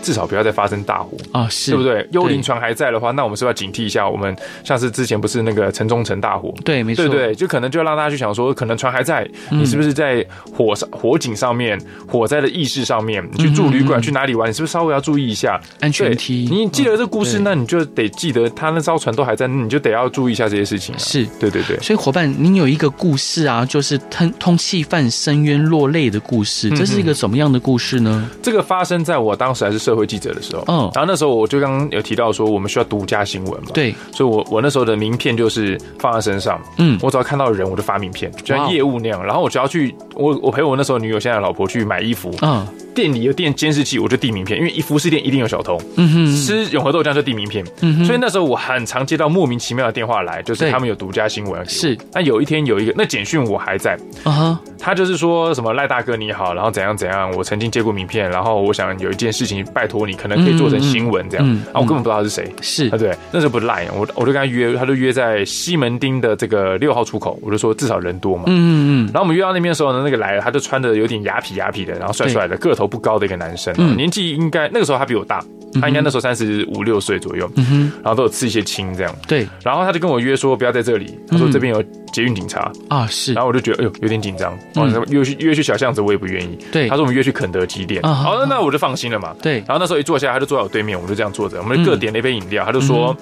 [0.02, 2.06] 至少不要再发生大火啊，是，对不对？
[2.12, 4.06] 幽灵船还在的话，那我们是不是要警惕一下。
[4.06, 10.22] 我们像是之前不是那个城中城大火，对，没错，对对，就可能就让大家去想说，可能船还在，你是不是在
[10.54, 16.46] 火上火警上面，火灾的意识上面，你去住旅馆去哪里玩，你是不是稍微要注意一下安全梯？
[16.50, 20.94] 你记得这个故事，那你就得记得他那艘船都还在，你就得要注意一下这些事情。
[20.98, 21.78] 是，对对对。
[21.78, 28.28] 所以伙伴，您有一个故事啊，就是通通气犯申冤落泪的故事，这是一个什么样的故事呢？
[28.42, 30.64] 这个发生在我当时还是社会记者的时候。
[30.68, 42.66] 嗯，然后那时候我就刚刚有提到说，我们需要独家新闻嘛，对，所以我我那时候的名片就是放在身上，嗯，我只要看到人我就发名片，就像业务那样，然后我只要去，我我陪我那时候女友现在的老婆去买衣服，嗯。
[42.94, 45.76] 店里有店监视器，我就递名片，因为一服饰店一定有小偷。
[45.96, 47.66] 嗯哼，吃永和豆浆就递名片。
[47.80, 51.68] 嗯哼，所以那时候我很常接到莫名其妙的电话来，就是他们有独家新闻。
[51.68, 53.98] 是，那有一天有一个，那简讯我还在。
[54.22, 61.48] 啊哈，他就是说什么赖大哥你好，然后怎样怎样，我曾经接过名片，然后我想有一件事情拜托你，可能可以做成新闻这样。
[61.72, 62.52] 啊，我根本不知道他是谁。
[62.60, 62.88] 是。
[62.88, 68.44] 啊，对，那时候不是赖，我我就跟他约，他就约在西门町的这个六号出口，我就说至少人多嘛。
[68.46, 68.72] 嗯嗯
[69.04, 69.06] 嗯。
[69.06, 73.74] 然后我们约到那边的时候呢，那个来了，他就穿的有点雅痞雅痞的，然后帅帅的，个头不高的一个男生。
[73.78, 75.44] 嗯，年纪应该那个时候他比我大，
[75.80, 82.70] 他应该那时候三十五六岁左右，嗯哼，然后都有刺一些青这样，对，然后他就跟我约说不要在这里，他说这边有捷运警察。
[82.88, 93.16] 啊，是，然后我就觉得哎呦有点紧张，哦，约去约去小巷子我也不愿意，对，他说我们约去肯德基店，好，那那我就放心了嘛，对，然后那时候一坐下来他就坐在我对面，我就这样坐着，我们就各点了一杯饮料，他就说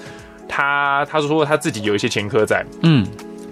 [0.49, 3.07] 他他说他自己有一些前科在，嗯。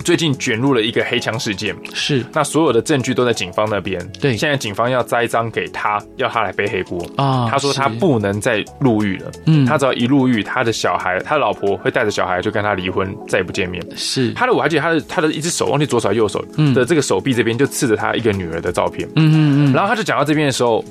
[0.05, 4.01] 最近卷入了一个黑枪事件，是那所有的证据都在警方那边。
[4.21, 7.49] 对，现在警方要栽赃给他，要他来背黑锅啊。
[7.51, 13.85] 他说他不能再入狱了，嗯，他只要一入狱，他的小孩，他的老婆会带着小孩就跟他离婚，再也不见面。
[13.97, 19.09] 是他的，我还记得他的他的一只手，忘记左手还是右手的这个手臂这边就刺着他一个女儿的照片。
[19.17, 20.85] 嗯嗯嗯，然后他就讲到这边的时候。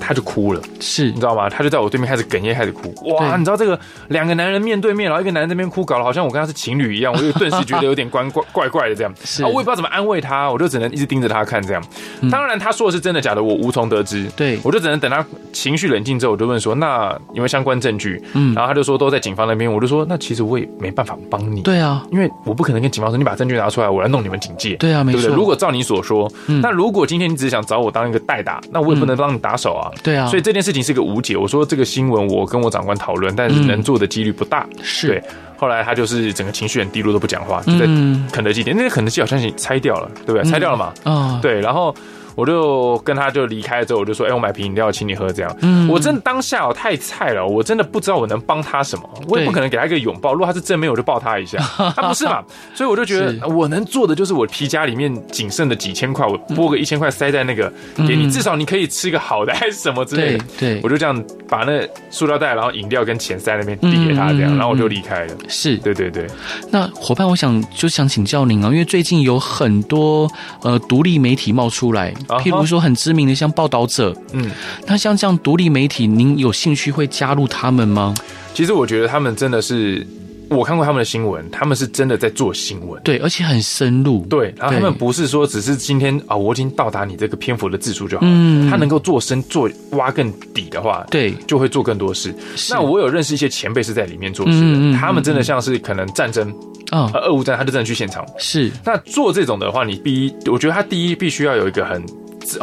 [0.00, 1.48] 他就哭了，是你知道吗？
[1.48, 2.92] 他就在我对面开始哽咽，开始哭。
[3.12, 9.14] 哇，你知道这个两个男人面对面，然后一个男人在那边哭，搞得好像我跟他是情侣一样，我就顿时觉得有点怪怪怪怪的这样。
[9.22, 11.82] 是，我也不知道怎么安慰他，我就只能一直盯着他看这样。
[12.30, 14.26] 当然，他说的是真的假的，我无从得知。
[14.36, 19.70] 对，我就只能等他情绪冷静之后，我就问说：“那有没有相关证据？”嗯，然后他就说都在警方那边。
[19.70, 25.28] 我就说：“那其实我也没办法帮你。”对啊，因为我不可能跟警方说：“你把证据拿出来，我来弄你们警戒。”对啊，没错。
[25.34, 26.30] 如果照你所说，
[26.62, 29.89] 那如果今天你只是想找我当一个代打，那我也不能帮你打手啊。
[30.02, 30.70] 对啊，所以这件事。
[30.70, 31.36] 情是个无解。
[31.36, 34.64] 我说这个新闻，我跟我长官讨论，但是能做的几率不大。
[34.80, 35.22] 是对，
[35.56, 37.86] 后来他就是整个情绪很低落，都不讲话，就在
[38.30, 38.76] 肯德基店。
[38.76, 40.48] 那个肯德基好像是拆掉了，对不对？
[40.48, 40.92] 拆掉了嘛？
[41.02, 41.92] 啊，对，然后。
[42.34, 50.32] 我就跟他就离开之后，我就说：“哎、欸，我买瓶饮料请你喝。”这样，嗯，我真的当下我太菜了，我真的不知道我能帮他什么，我也不可能给他一个拥抱。
[50.32, 51.58] 如果他是正面，我就抱他一下。
[51.94, 52.42] 他不是嘛？
[52.74, 57.72] 所以我就觉得我能做的就是我皮夹里面仅剩的几千块，我拨个一千块塞在那个
[58.08, 60.44] 给你，至少你可以吃个好的还是什么之类的。
[60.58, 65.34] 对，我就这样把那塑料袋，然后饮料跟钱塞在那边递给他，这样，然后我就离开了。
[65.48, 66.26] 是对对对。
[66.70, 70.30] 那伙伴，我想就想请教您啊，因为最近有很多
[70.62, 72.12] 呃独立媒体冒出来。
[72.28, 74.50] 譬如说很知名的像报道者，嗯，
[74.86, 78.14] 那像这样独立媒体，您有兴趣会加入他们吗？
[78.52, 80.06] 其实我觉得他们真的是，
[80.50, 84.52] 我看过他们的新闻，他们是真的在做新闻，对，而且很深入，对。
[84.58, 92.34] 然后他们不是说只是今天啊，我已经到达你这个篇幅的字数就好，嗯，他能够做深做挖更底的话，对，就会做更多事。
[92.68, 96.52] 那我有认识一些前辈是在里面做事的，他们真的像是可能战争。
[96.90, 98.26] 啊，俄乌战，他就真的去现场。
[98.36, 102.04] 是，那做这种的话，你第一，我觉得他第一必须要有一个很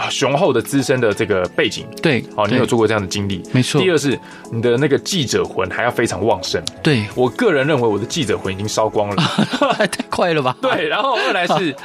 [0.10, 1.86] 雄厚的资深的这个背景。
[2.02, 3.80] 对，哦，你有做过这样的经历，没错。
[3.82, 4.18] 第二是
[4.52, 6.62] 你的那个记者魂还要非常旺盛。
[6.82, 9.24] 对，我个人认为我的记者魂已经烧光了，
[9.78, 10.56] 太快了吧？
[10.62, 11.76] 对，然后二来是，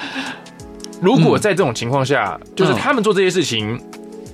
[1.01, 3.79] 如果在这种情况下，就是他们做这些事情，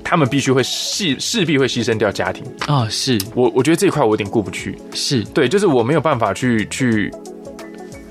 [0.04, 2.88] 他们必须会势势必会牺牲掉家庭啊。
[2.88, 4.78] 是我，我觉得这一块我有点过不去。
[4.92, 7.12] 是对，就是我没有办法去去。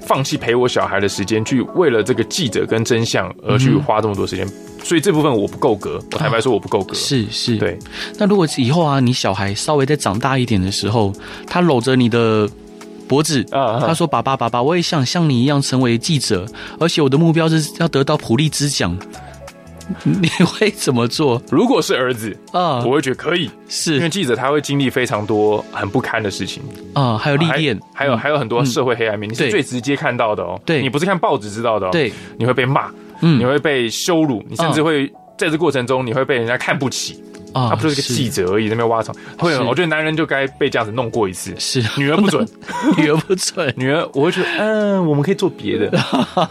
[0.08, 4.48] 放弃陪我小孩的时间，去为了这个记者跟真相而去花这么多时间，
[4.84, 6.00] 所以这部分我不够格。
[6.12, 6.94] 我坦白说，我不够格。
[6.94, 7.78] 是是，对。
[8.18, 11.14] 那如果以后啊，你小孩稍微再长大一点的时候，
[11.46, 12.50] 他搂着你的
[13.08, 16.46] 脖子啊，他说：“爸爸，爸爸，我也想像你一样成为记者，
[16.80, 18.98] 而且我的目标是要得到普利兹奖。”
[20.04, 21.42] 你会怎么做？
[21.50, 26.62] 如果是儿子啊，我会觉得可以，是因为记者他会经历非常多很不堪的事情
[26.92, 30.60] 啊，还有历练，还有还有很多社会黑暗面，你是最直接看到的哦。
[30.66, 31.90] 对，你不是看报纸知道的哦。
[31.90, 32.92] 对，你会被骂，
[33.22, 35.08] 嗯，你会被羞辱，你甚至会
[35.38, 37.24] 在这过程中你会被人家看不起。
[37.54, 39.12] 他不就是个记者而已，在那边挖草。
[39.40, 41.56] 会，我觉得男人就该被这样子弄过一次。
[41.58, 42.48] 是，女儿不准，
[42.98, 45.90] 女儿不准， 女儿，我会觉得，嗯，我们可以做别的。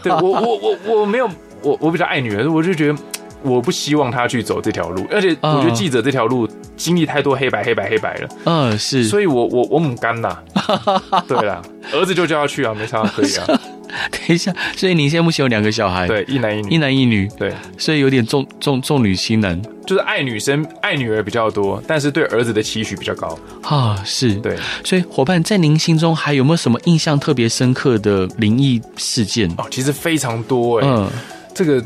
[0.03, 1.29] 对我，我，我，我没有，
[1.61, 2.95] 我，我比较爱女儿，我就觉得，
[3.43, 5.05] 我不希望他去走这条路。
[5.11, 8.29] 而且，我觉得记者这条路经历太多黑白、黑白、黑白了。
[8.45, 9.03] 嗯，是。
[9.05, 10.37] 所以我，我，我母干呐。
[11.27, 11.61] 对了，
[11.93, 13.45] 儿子就叫他去啊，没差，可以啊。
[14.11, 29.49] 等一下，所以您现在目前有两个小孩，对，一男一女，一男一女，对，所以有点重重重女轻男，就是爱女生爱女儿比较多，但是对儿子的期许比较高啊，是对，所以伙伴在您心中还有没有什么印象特别深刻的灵异事件？
[29.57, 31.09] 哦，其实非常多哎，嗯，
[31.55, 31.81] 这个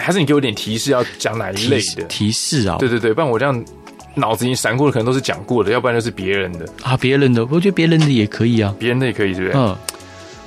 [0.00, 2.76] 还是你给我点提示，要讲哪一类的提示啊？
[2.78, 3.64] 对对对，不然我这样
[4.14, 9.60] 脑子已经闪过的可能都是讲过的，要不然就是别人的啊，别人的，我觉得别人的也可以啊，别人的也可以，对不对？
[9.60, 9.76] 嗯。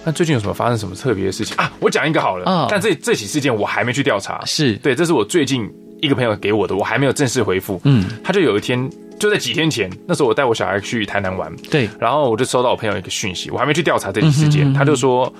[0.05, 1.69] 那最近有什么发生什么特别的事情啊？
[1.81, 5.69] 我讲一个好了，哦、但这这起事件我还没去调查，是对，这是我最近
[6.01, 7.81] 一个朋友给我的，我还没有正式回复。
[7.83, 8.89] 嗯，他就有一天
[9.19, 15.33] 就在几天前，那时候我带我小孩去台南玩，对，然后我就收到我朋友一个讯息，我还没去调查这起事件，嗯、哼哼他就说。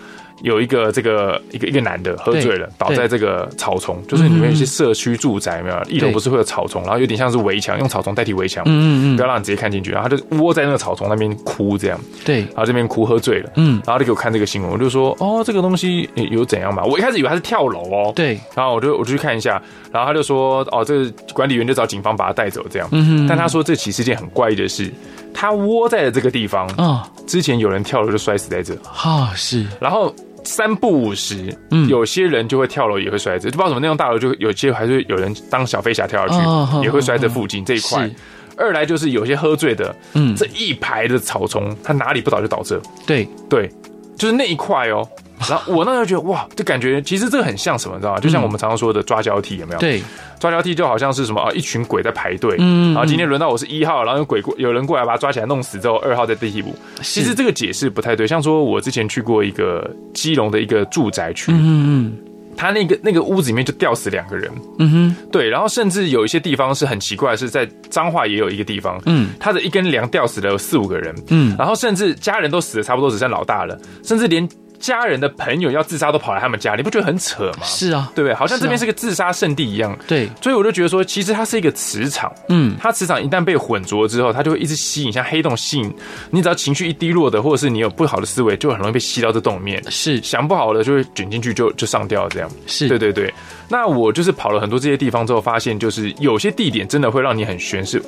[0.44, 5.78] 有一个这个一个一个男的喝醉了，倒在这个草丛，就是里面有一些社区住宅，没有？
[5.90, 16.84] 一楼不是会有草丛，然后有点像是围墙，用草丛代替围墙，嗯嗯嗯，不要让你直接看进去，然后他就窝在那个草丛那边哭，这样，对，然后这边哭喝醉了，嗯，然后就给我看这个新闻，我就说哦，这个东西有怎样嘛？
[16.84, 19.62] 我一开始以为他是跳楼哦，对，然后我就我就去看一下，
[19.92, 24.92] 然后他就说哦，这个管理员就找警方把他带走，这样，嗯嗯，但他说这起是件很怪异的事，
[25.34, 30.14] 他窝在了这个地方啊，之前有人跳楼就摔死在这，啊是，然后。
[30.48, 38.10] 三不五时，嗯，有些人就会跳楼，也会摔着，就不知道什么那栋大楼，就有些还是有人当小飞侠跳下去，也会摔在附近这一块。
[38.56, 42.82] 二来就是有些喝醉的，嗯，这一排的草丛，他哪里不倒就倒这。
[43.06, 43.70] 对对，
[44.18, 45.08] 就是那一块哦。
[45.50, 48.20] 然后我那时候觉得哇，就感觉其实这个很像什么，你知道吗？
[48.20, 49.80] 就像我们常常说的抓交替，有没有？
[49.80, 50.02] 对，
[50.40, 56.76] 抓交替就好像是什么啊，一群鬼在排队，嗯，然后今天轮到我是一号，然后有鬼过，有人过来把他抓起来弄死之后，二号在替补。
[57.02, 62.18] 其实这个解释不太对，像说我之前去过一个基隆的一个住宅区，嗯嗯，
[62.58, 74.48] 他那个那个屋子里面就吊死两个人，嗯哼，对，然后甚至有一些地方是很奇怪，是在彰化也有一个地方，嗯，他的一根梁吊死了有四五个人，嗯，然后甚至家人都死的差不多，只剩老大了，甚至连。
[74.80, 77.64] 家人的朋友要自杀都跑来他们家，你不觉得很扯吗？
[77.64, 78.34] 是啊，对不对？
[78.34, 79.98] 好像这边是个自杀圣地一样。
[80.08, 82.32] 对，所以我就觉得说，其实它是一个磁场。
[82.50, 85.94] 嗯，它磁场一旦被混浊之后，它就会一直吸引，像黑洞吸引。
[86.32, 89.84] 你只要情绪一低落的，或者是你有不好的思维，就很容易被吸到这洞里面。
[89.90, 92.50] 是，想不好的就会卷进去就，就就上吊这样。
[92.66, 93.34] 是，对对对。
[93.70, 98.02] 那我就是跑了很多这些地方之后，发现就是有些地点真的会让你很悬，是。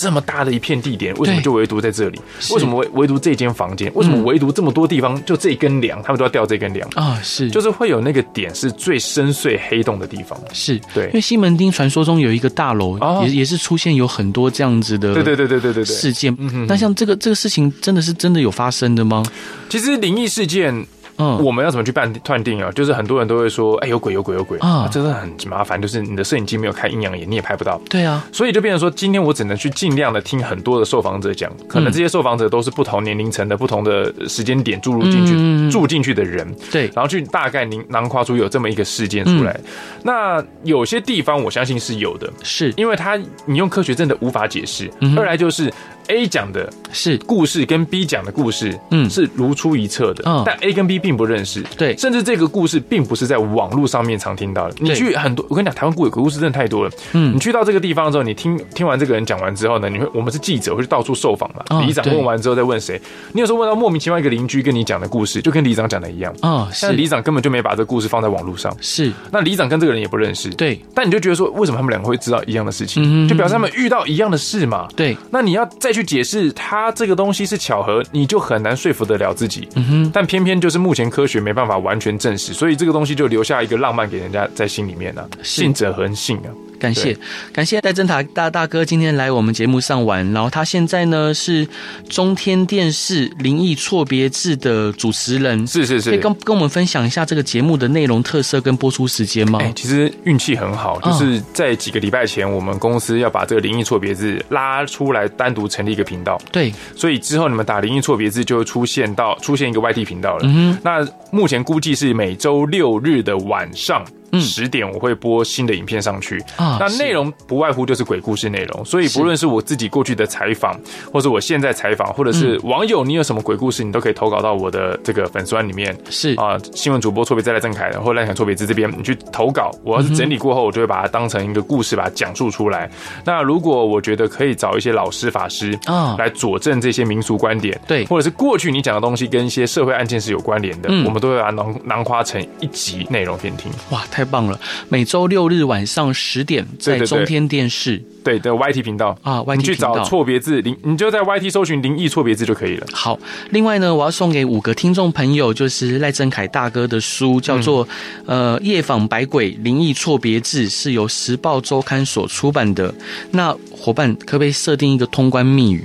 [0.00, 2.18] 这么大的一片地点，为什么就唯独在这里？
[2.52, 3.92] 为什么唯唯独这间房间？
[3.94, 7.20] 为什么唯独这么多地方就这一根梁，他们都要掉这根梁啊？
[7.22, 10.40] 是，就是会有那个点是最深邃黑洞的地方。
[10.52, 16.34] 是对，因为西门町传说中有一个大楼，也也是出现有很多这样子的，对对对对对对事件。
[16.66, 19.22] 那像这个这个事情，真的是真的有发生的吗？
[19.68, 20.86] 其实灵异事件。
[21.20, 22.70] 嗯，我们要怎么去判断定啊？
[22.72, 24.88] 就是很多人都会说，哎，有鬼，有鬼，有鬼啊！
[24.90, 27.80] 真的很麻烦，就是你的摄影机没有开阴阳眼，你也拍不到。
[27.88, 36.46] 对啊，所以就变成说，今天我只能去尽量的听很多的受访者讲，可能这些受访者都是不同年龄层的、不同的时间点注入进去、住进去的人。
[36.72, 39.58] 对，然后去大概囊囊括出有这么一个事件出来。
[40.02, 44.90] 那有些地方我相信是有的，是因为他你用科学真的无法解释。
[45.16, 45.72] 二来就是。
[46.08, 50.24] A 讲的是故事，跟 B 讲的故事，嗯，是如出一辙的。
[50.26, 54.74] 嗯，但 A 跟 B 并不认识，对，甚至这个故事并不是在网络上面常听到的。
[54.78, 56.90] 你去很多，我跟你讲，台湾鬼鬼故事真的太多了。
[57.12, 61.80] 嗯，你去到这个地方之后，你听听完这个人讲完之后呢，你会，我们是记者，会去到处受访嘛。
[61.86, 63.00] 里长问完之后再问谁？
[63.32, 66.68] 你有时候问到莫名其妙一个邻居跟你讲的故事，就跟里长讲的一样啊。
[66.82, 68.74] 但里长根本就没把这个故事放在网络上。
[68.80, 70.50] 是，那里长跟这个人也不认识。
[70.50, 73.28] 对，但你就觉得说，为什么他们两个会知道一样的事情？
[73.28, 74.88] 就表示他们遇到一样的事嘛。
[74.96, 76.70] 对，那你要再去解释他。
[76.70, 79.68] 他这个东西是巧合，你就很难说服得了自己。
[79.74, 85.28] 嗯哼，但偏偏就是目前科学没办法完全证实，所以这个东西就留下一个浪漫给人家在心里面呢、啊。
[85.42, 86.50] 信者恒信啊。
[86.80, 87.16] 感谢
[87.52, 91.68] 感谢戴贞塔大大哥今天来我们节目上玩，然后他现在呢是
[92.08, 99.58] 中天电视灵异错别字的主持人，是是是，可以跟跟我们分享一下这个节目的内容特色跟播出时间吗？
[99.60, 106.40] 欸、其实运气很好，就是在几个礼拜前，我们公司要把这个灵异错别字拉出来，单独成立一个频道。
[106.50, 110.40] 对，所以之后你们打灵异错别字就会出现到出现一个 YT 频道了。
[110.44, 114.02] 嗯哼，那目前估计是每周六日的晚上。
[114.38, 116.76] 十点我会播新的影片上去啊。
[116.78, 120.78] 那内容不外乎就是鬼故事内容，所以不论是我自己过去的采访，
[121.12, 125.96] 或者我现在采访，或者是网友，你有什么鬼故事，你都可以投稿到我的这个粉丝团里面。
[126.10, 132.90] 是啊，新闻主播错别再来正凯，然后赖想错别字这边，你去投稿，我要是整理过后，我就会把它当成一个故事，把它讲述出来。
[133.24, 143.70] 那如果我觉得可以找一些老师法师啊来佐证这些民俗观点，对，或者是过去你讲的东西跟一些社会案件是有关联的，我们都会把它囊囊括成一集内容给你听。
[143.90, 144.58] 哇，太棒了！
[144.88, 148.02] 每周六日晚上十点在中天电视。
[148.22, 152.86] 对的，YT 频道啊，你去找错别字灵，你就在 YT 搜寻灵异错别字就可以了。
[152.92, 153.18] 好，
[153.48, 157.86] 另外呢，我要送给五个听众朋友，就是赖振凯大哥的书，叫做
[158.26, 162.94] 《呃夜访百鬼灵异错别字》，是由时报周刊所出版的。
[163.30, 165.82] 那伙伴可不可以设定一个通关密语？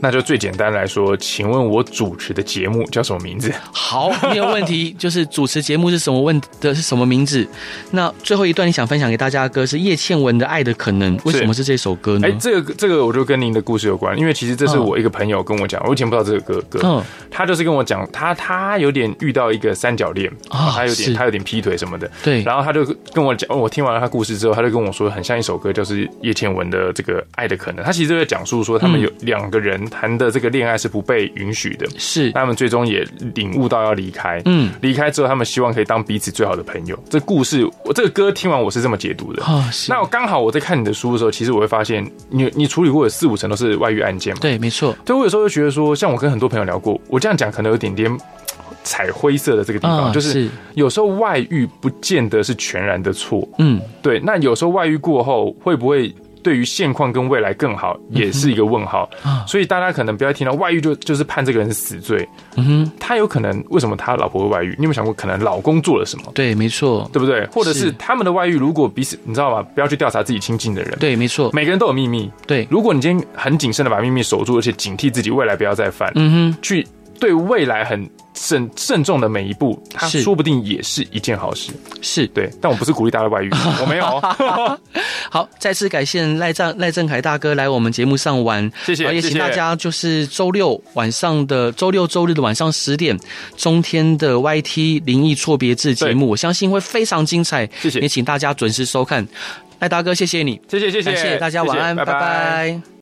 [0.00, 3.52] 那就最简单来说，请问我主持的节目叫什么名字？
[3.72, 4.92] 好，没有问题。
[4.98, 7.46] 就是主持节目是什么问的是什么名字？
[7.90, 12.28] 那最后一段你想分享给大家的歌是叶倩文的《爱的可能》，为什么是这首歌呢？
[12.28, 29.89] 哎，这个这个我就跟您的故事有关，因为其实这是我一个朋友跟我讲，我以前不知道这个歌歌，嗯，他就是跟我讲，他他有点遇到一个三角恋啊，他有点他有点劈腿什么的，对，然后他就跟我讲，我听完了他故事之后，他就跟我说，很像一首歌，就是叶倩文的这个《爱的可能》，他其实就在讲述说他们有两个人。
[29.90, 34.40] 谈的这个恋爱是不被允许的，是他们最终也领悟到要离开。
[34.44, 36.98] 嗯，离开之后，他们希望可以当彼此最好的朋友。
[37.10, 39.42] 这故事，我这个歌听完我是这么解读的。
[39.44, 44.40] 哦，那我刚好我在看你的书的时候，其实我会发现你，你你处理过的四五成都是外遇案件嘛？
[44.40, 44.96] 对，没错。
[45.04, 48.10] 对，我有时候就觉得说，像我跟很多朋友聊过，我这样讲可能有点点
[48.84, 53.46] 踩灰色的这个地方，就是有时候外遇不见得是全然的错。
[53.58, 54.20] 嗯，对。
[54.20, 56.14] 那有时候外遇过后会不会？
[56.42, 59.08] 对于现况跟未来更好，也是一个问号。
[59.24, 62.28] 嗯、所以大家可能不要听到外遇就就是判这个人是死罪。
[62.56, 64.74] 嗯哼，他有可能为什么他老婆会外遇？
[64.78, 66.24] 你有没有想过，可能老公做了什么？
[66.34, 67.46] 对，没错，对不对？
[67.46, 69.62] 或者是他们的外遇，如果彼此你知道吗？
[69.74, 70.96] 不要去调查自己亲近的人。
[70.98, 72.30] 对，没错，每个人都有秘密。
[72.46, 76.10] 对，如果你今天很谨慎的把秘密守住，而且警惕自己未来不要再犯。
[76.14, 76.86] 嗯哼，去。
[77.20, 81.70] 对未来很慎慎重的每一步，它说不定也是一件好事。
[82.00, 83.50] 是对，但我不是鼓励大家外遇，
[83.80, 84.20] 我没有。
[85.30, 89.14] 好，再次感谢赖正赖正凯大哥来我们节目上玩，谢谢。
[89.14, 93.16] 也请大家就是周六晚上的周六周日的晚上十点，
[93.56, 97.68] 中天的 YT 灵异错别字节目，我相信会非常精彩。
[97.80, 99.26] 谢谢，也请大家准时收看。
[99.80, 102.12] 赖大哥，谢谢你，谢谢谢谢，谢谢大家，晚安，拜拜。
[102.12, 102.90] 拜拜。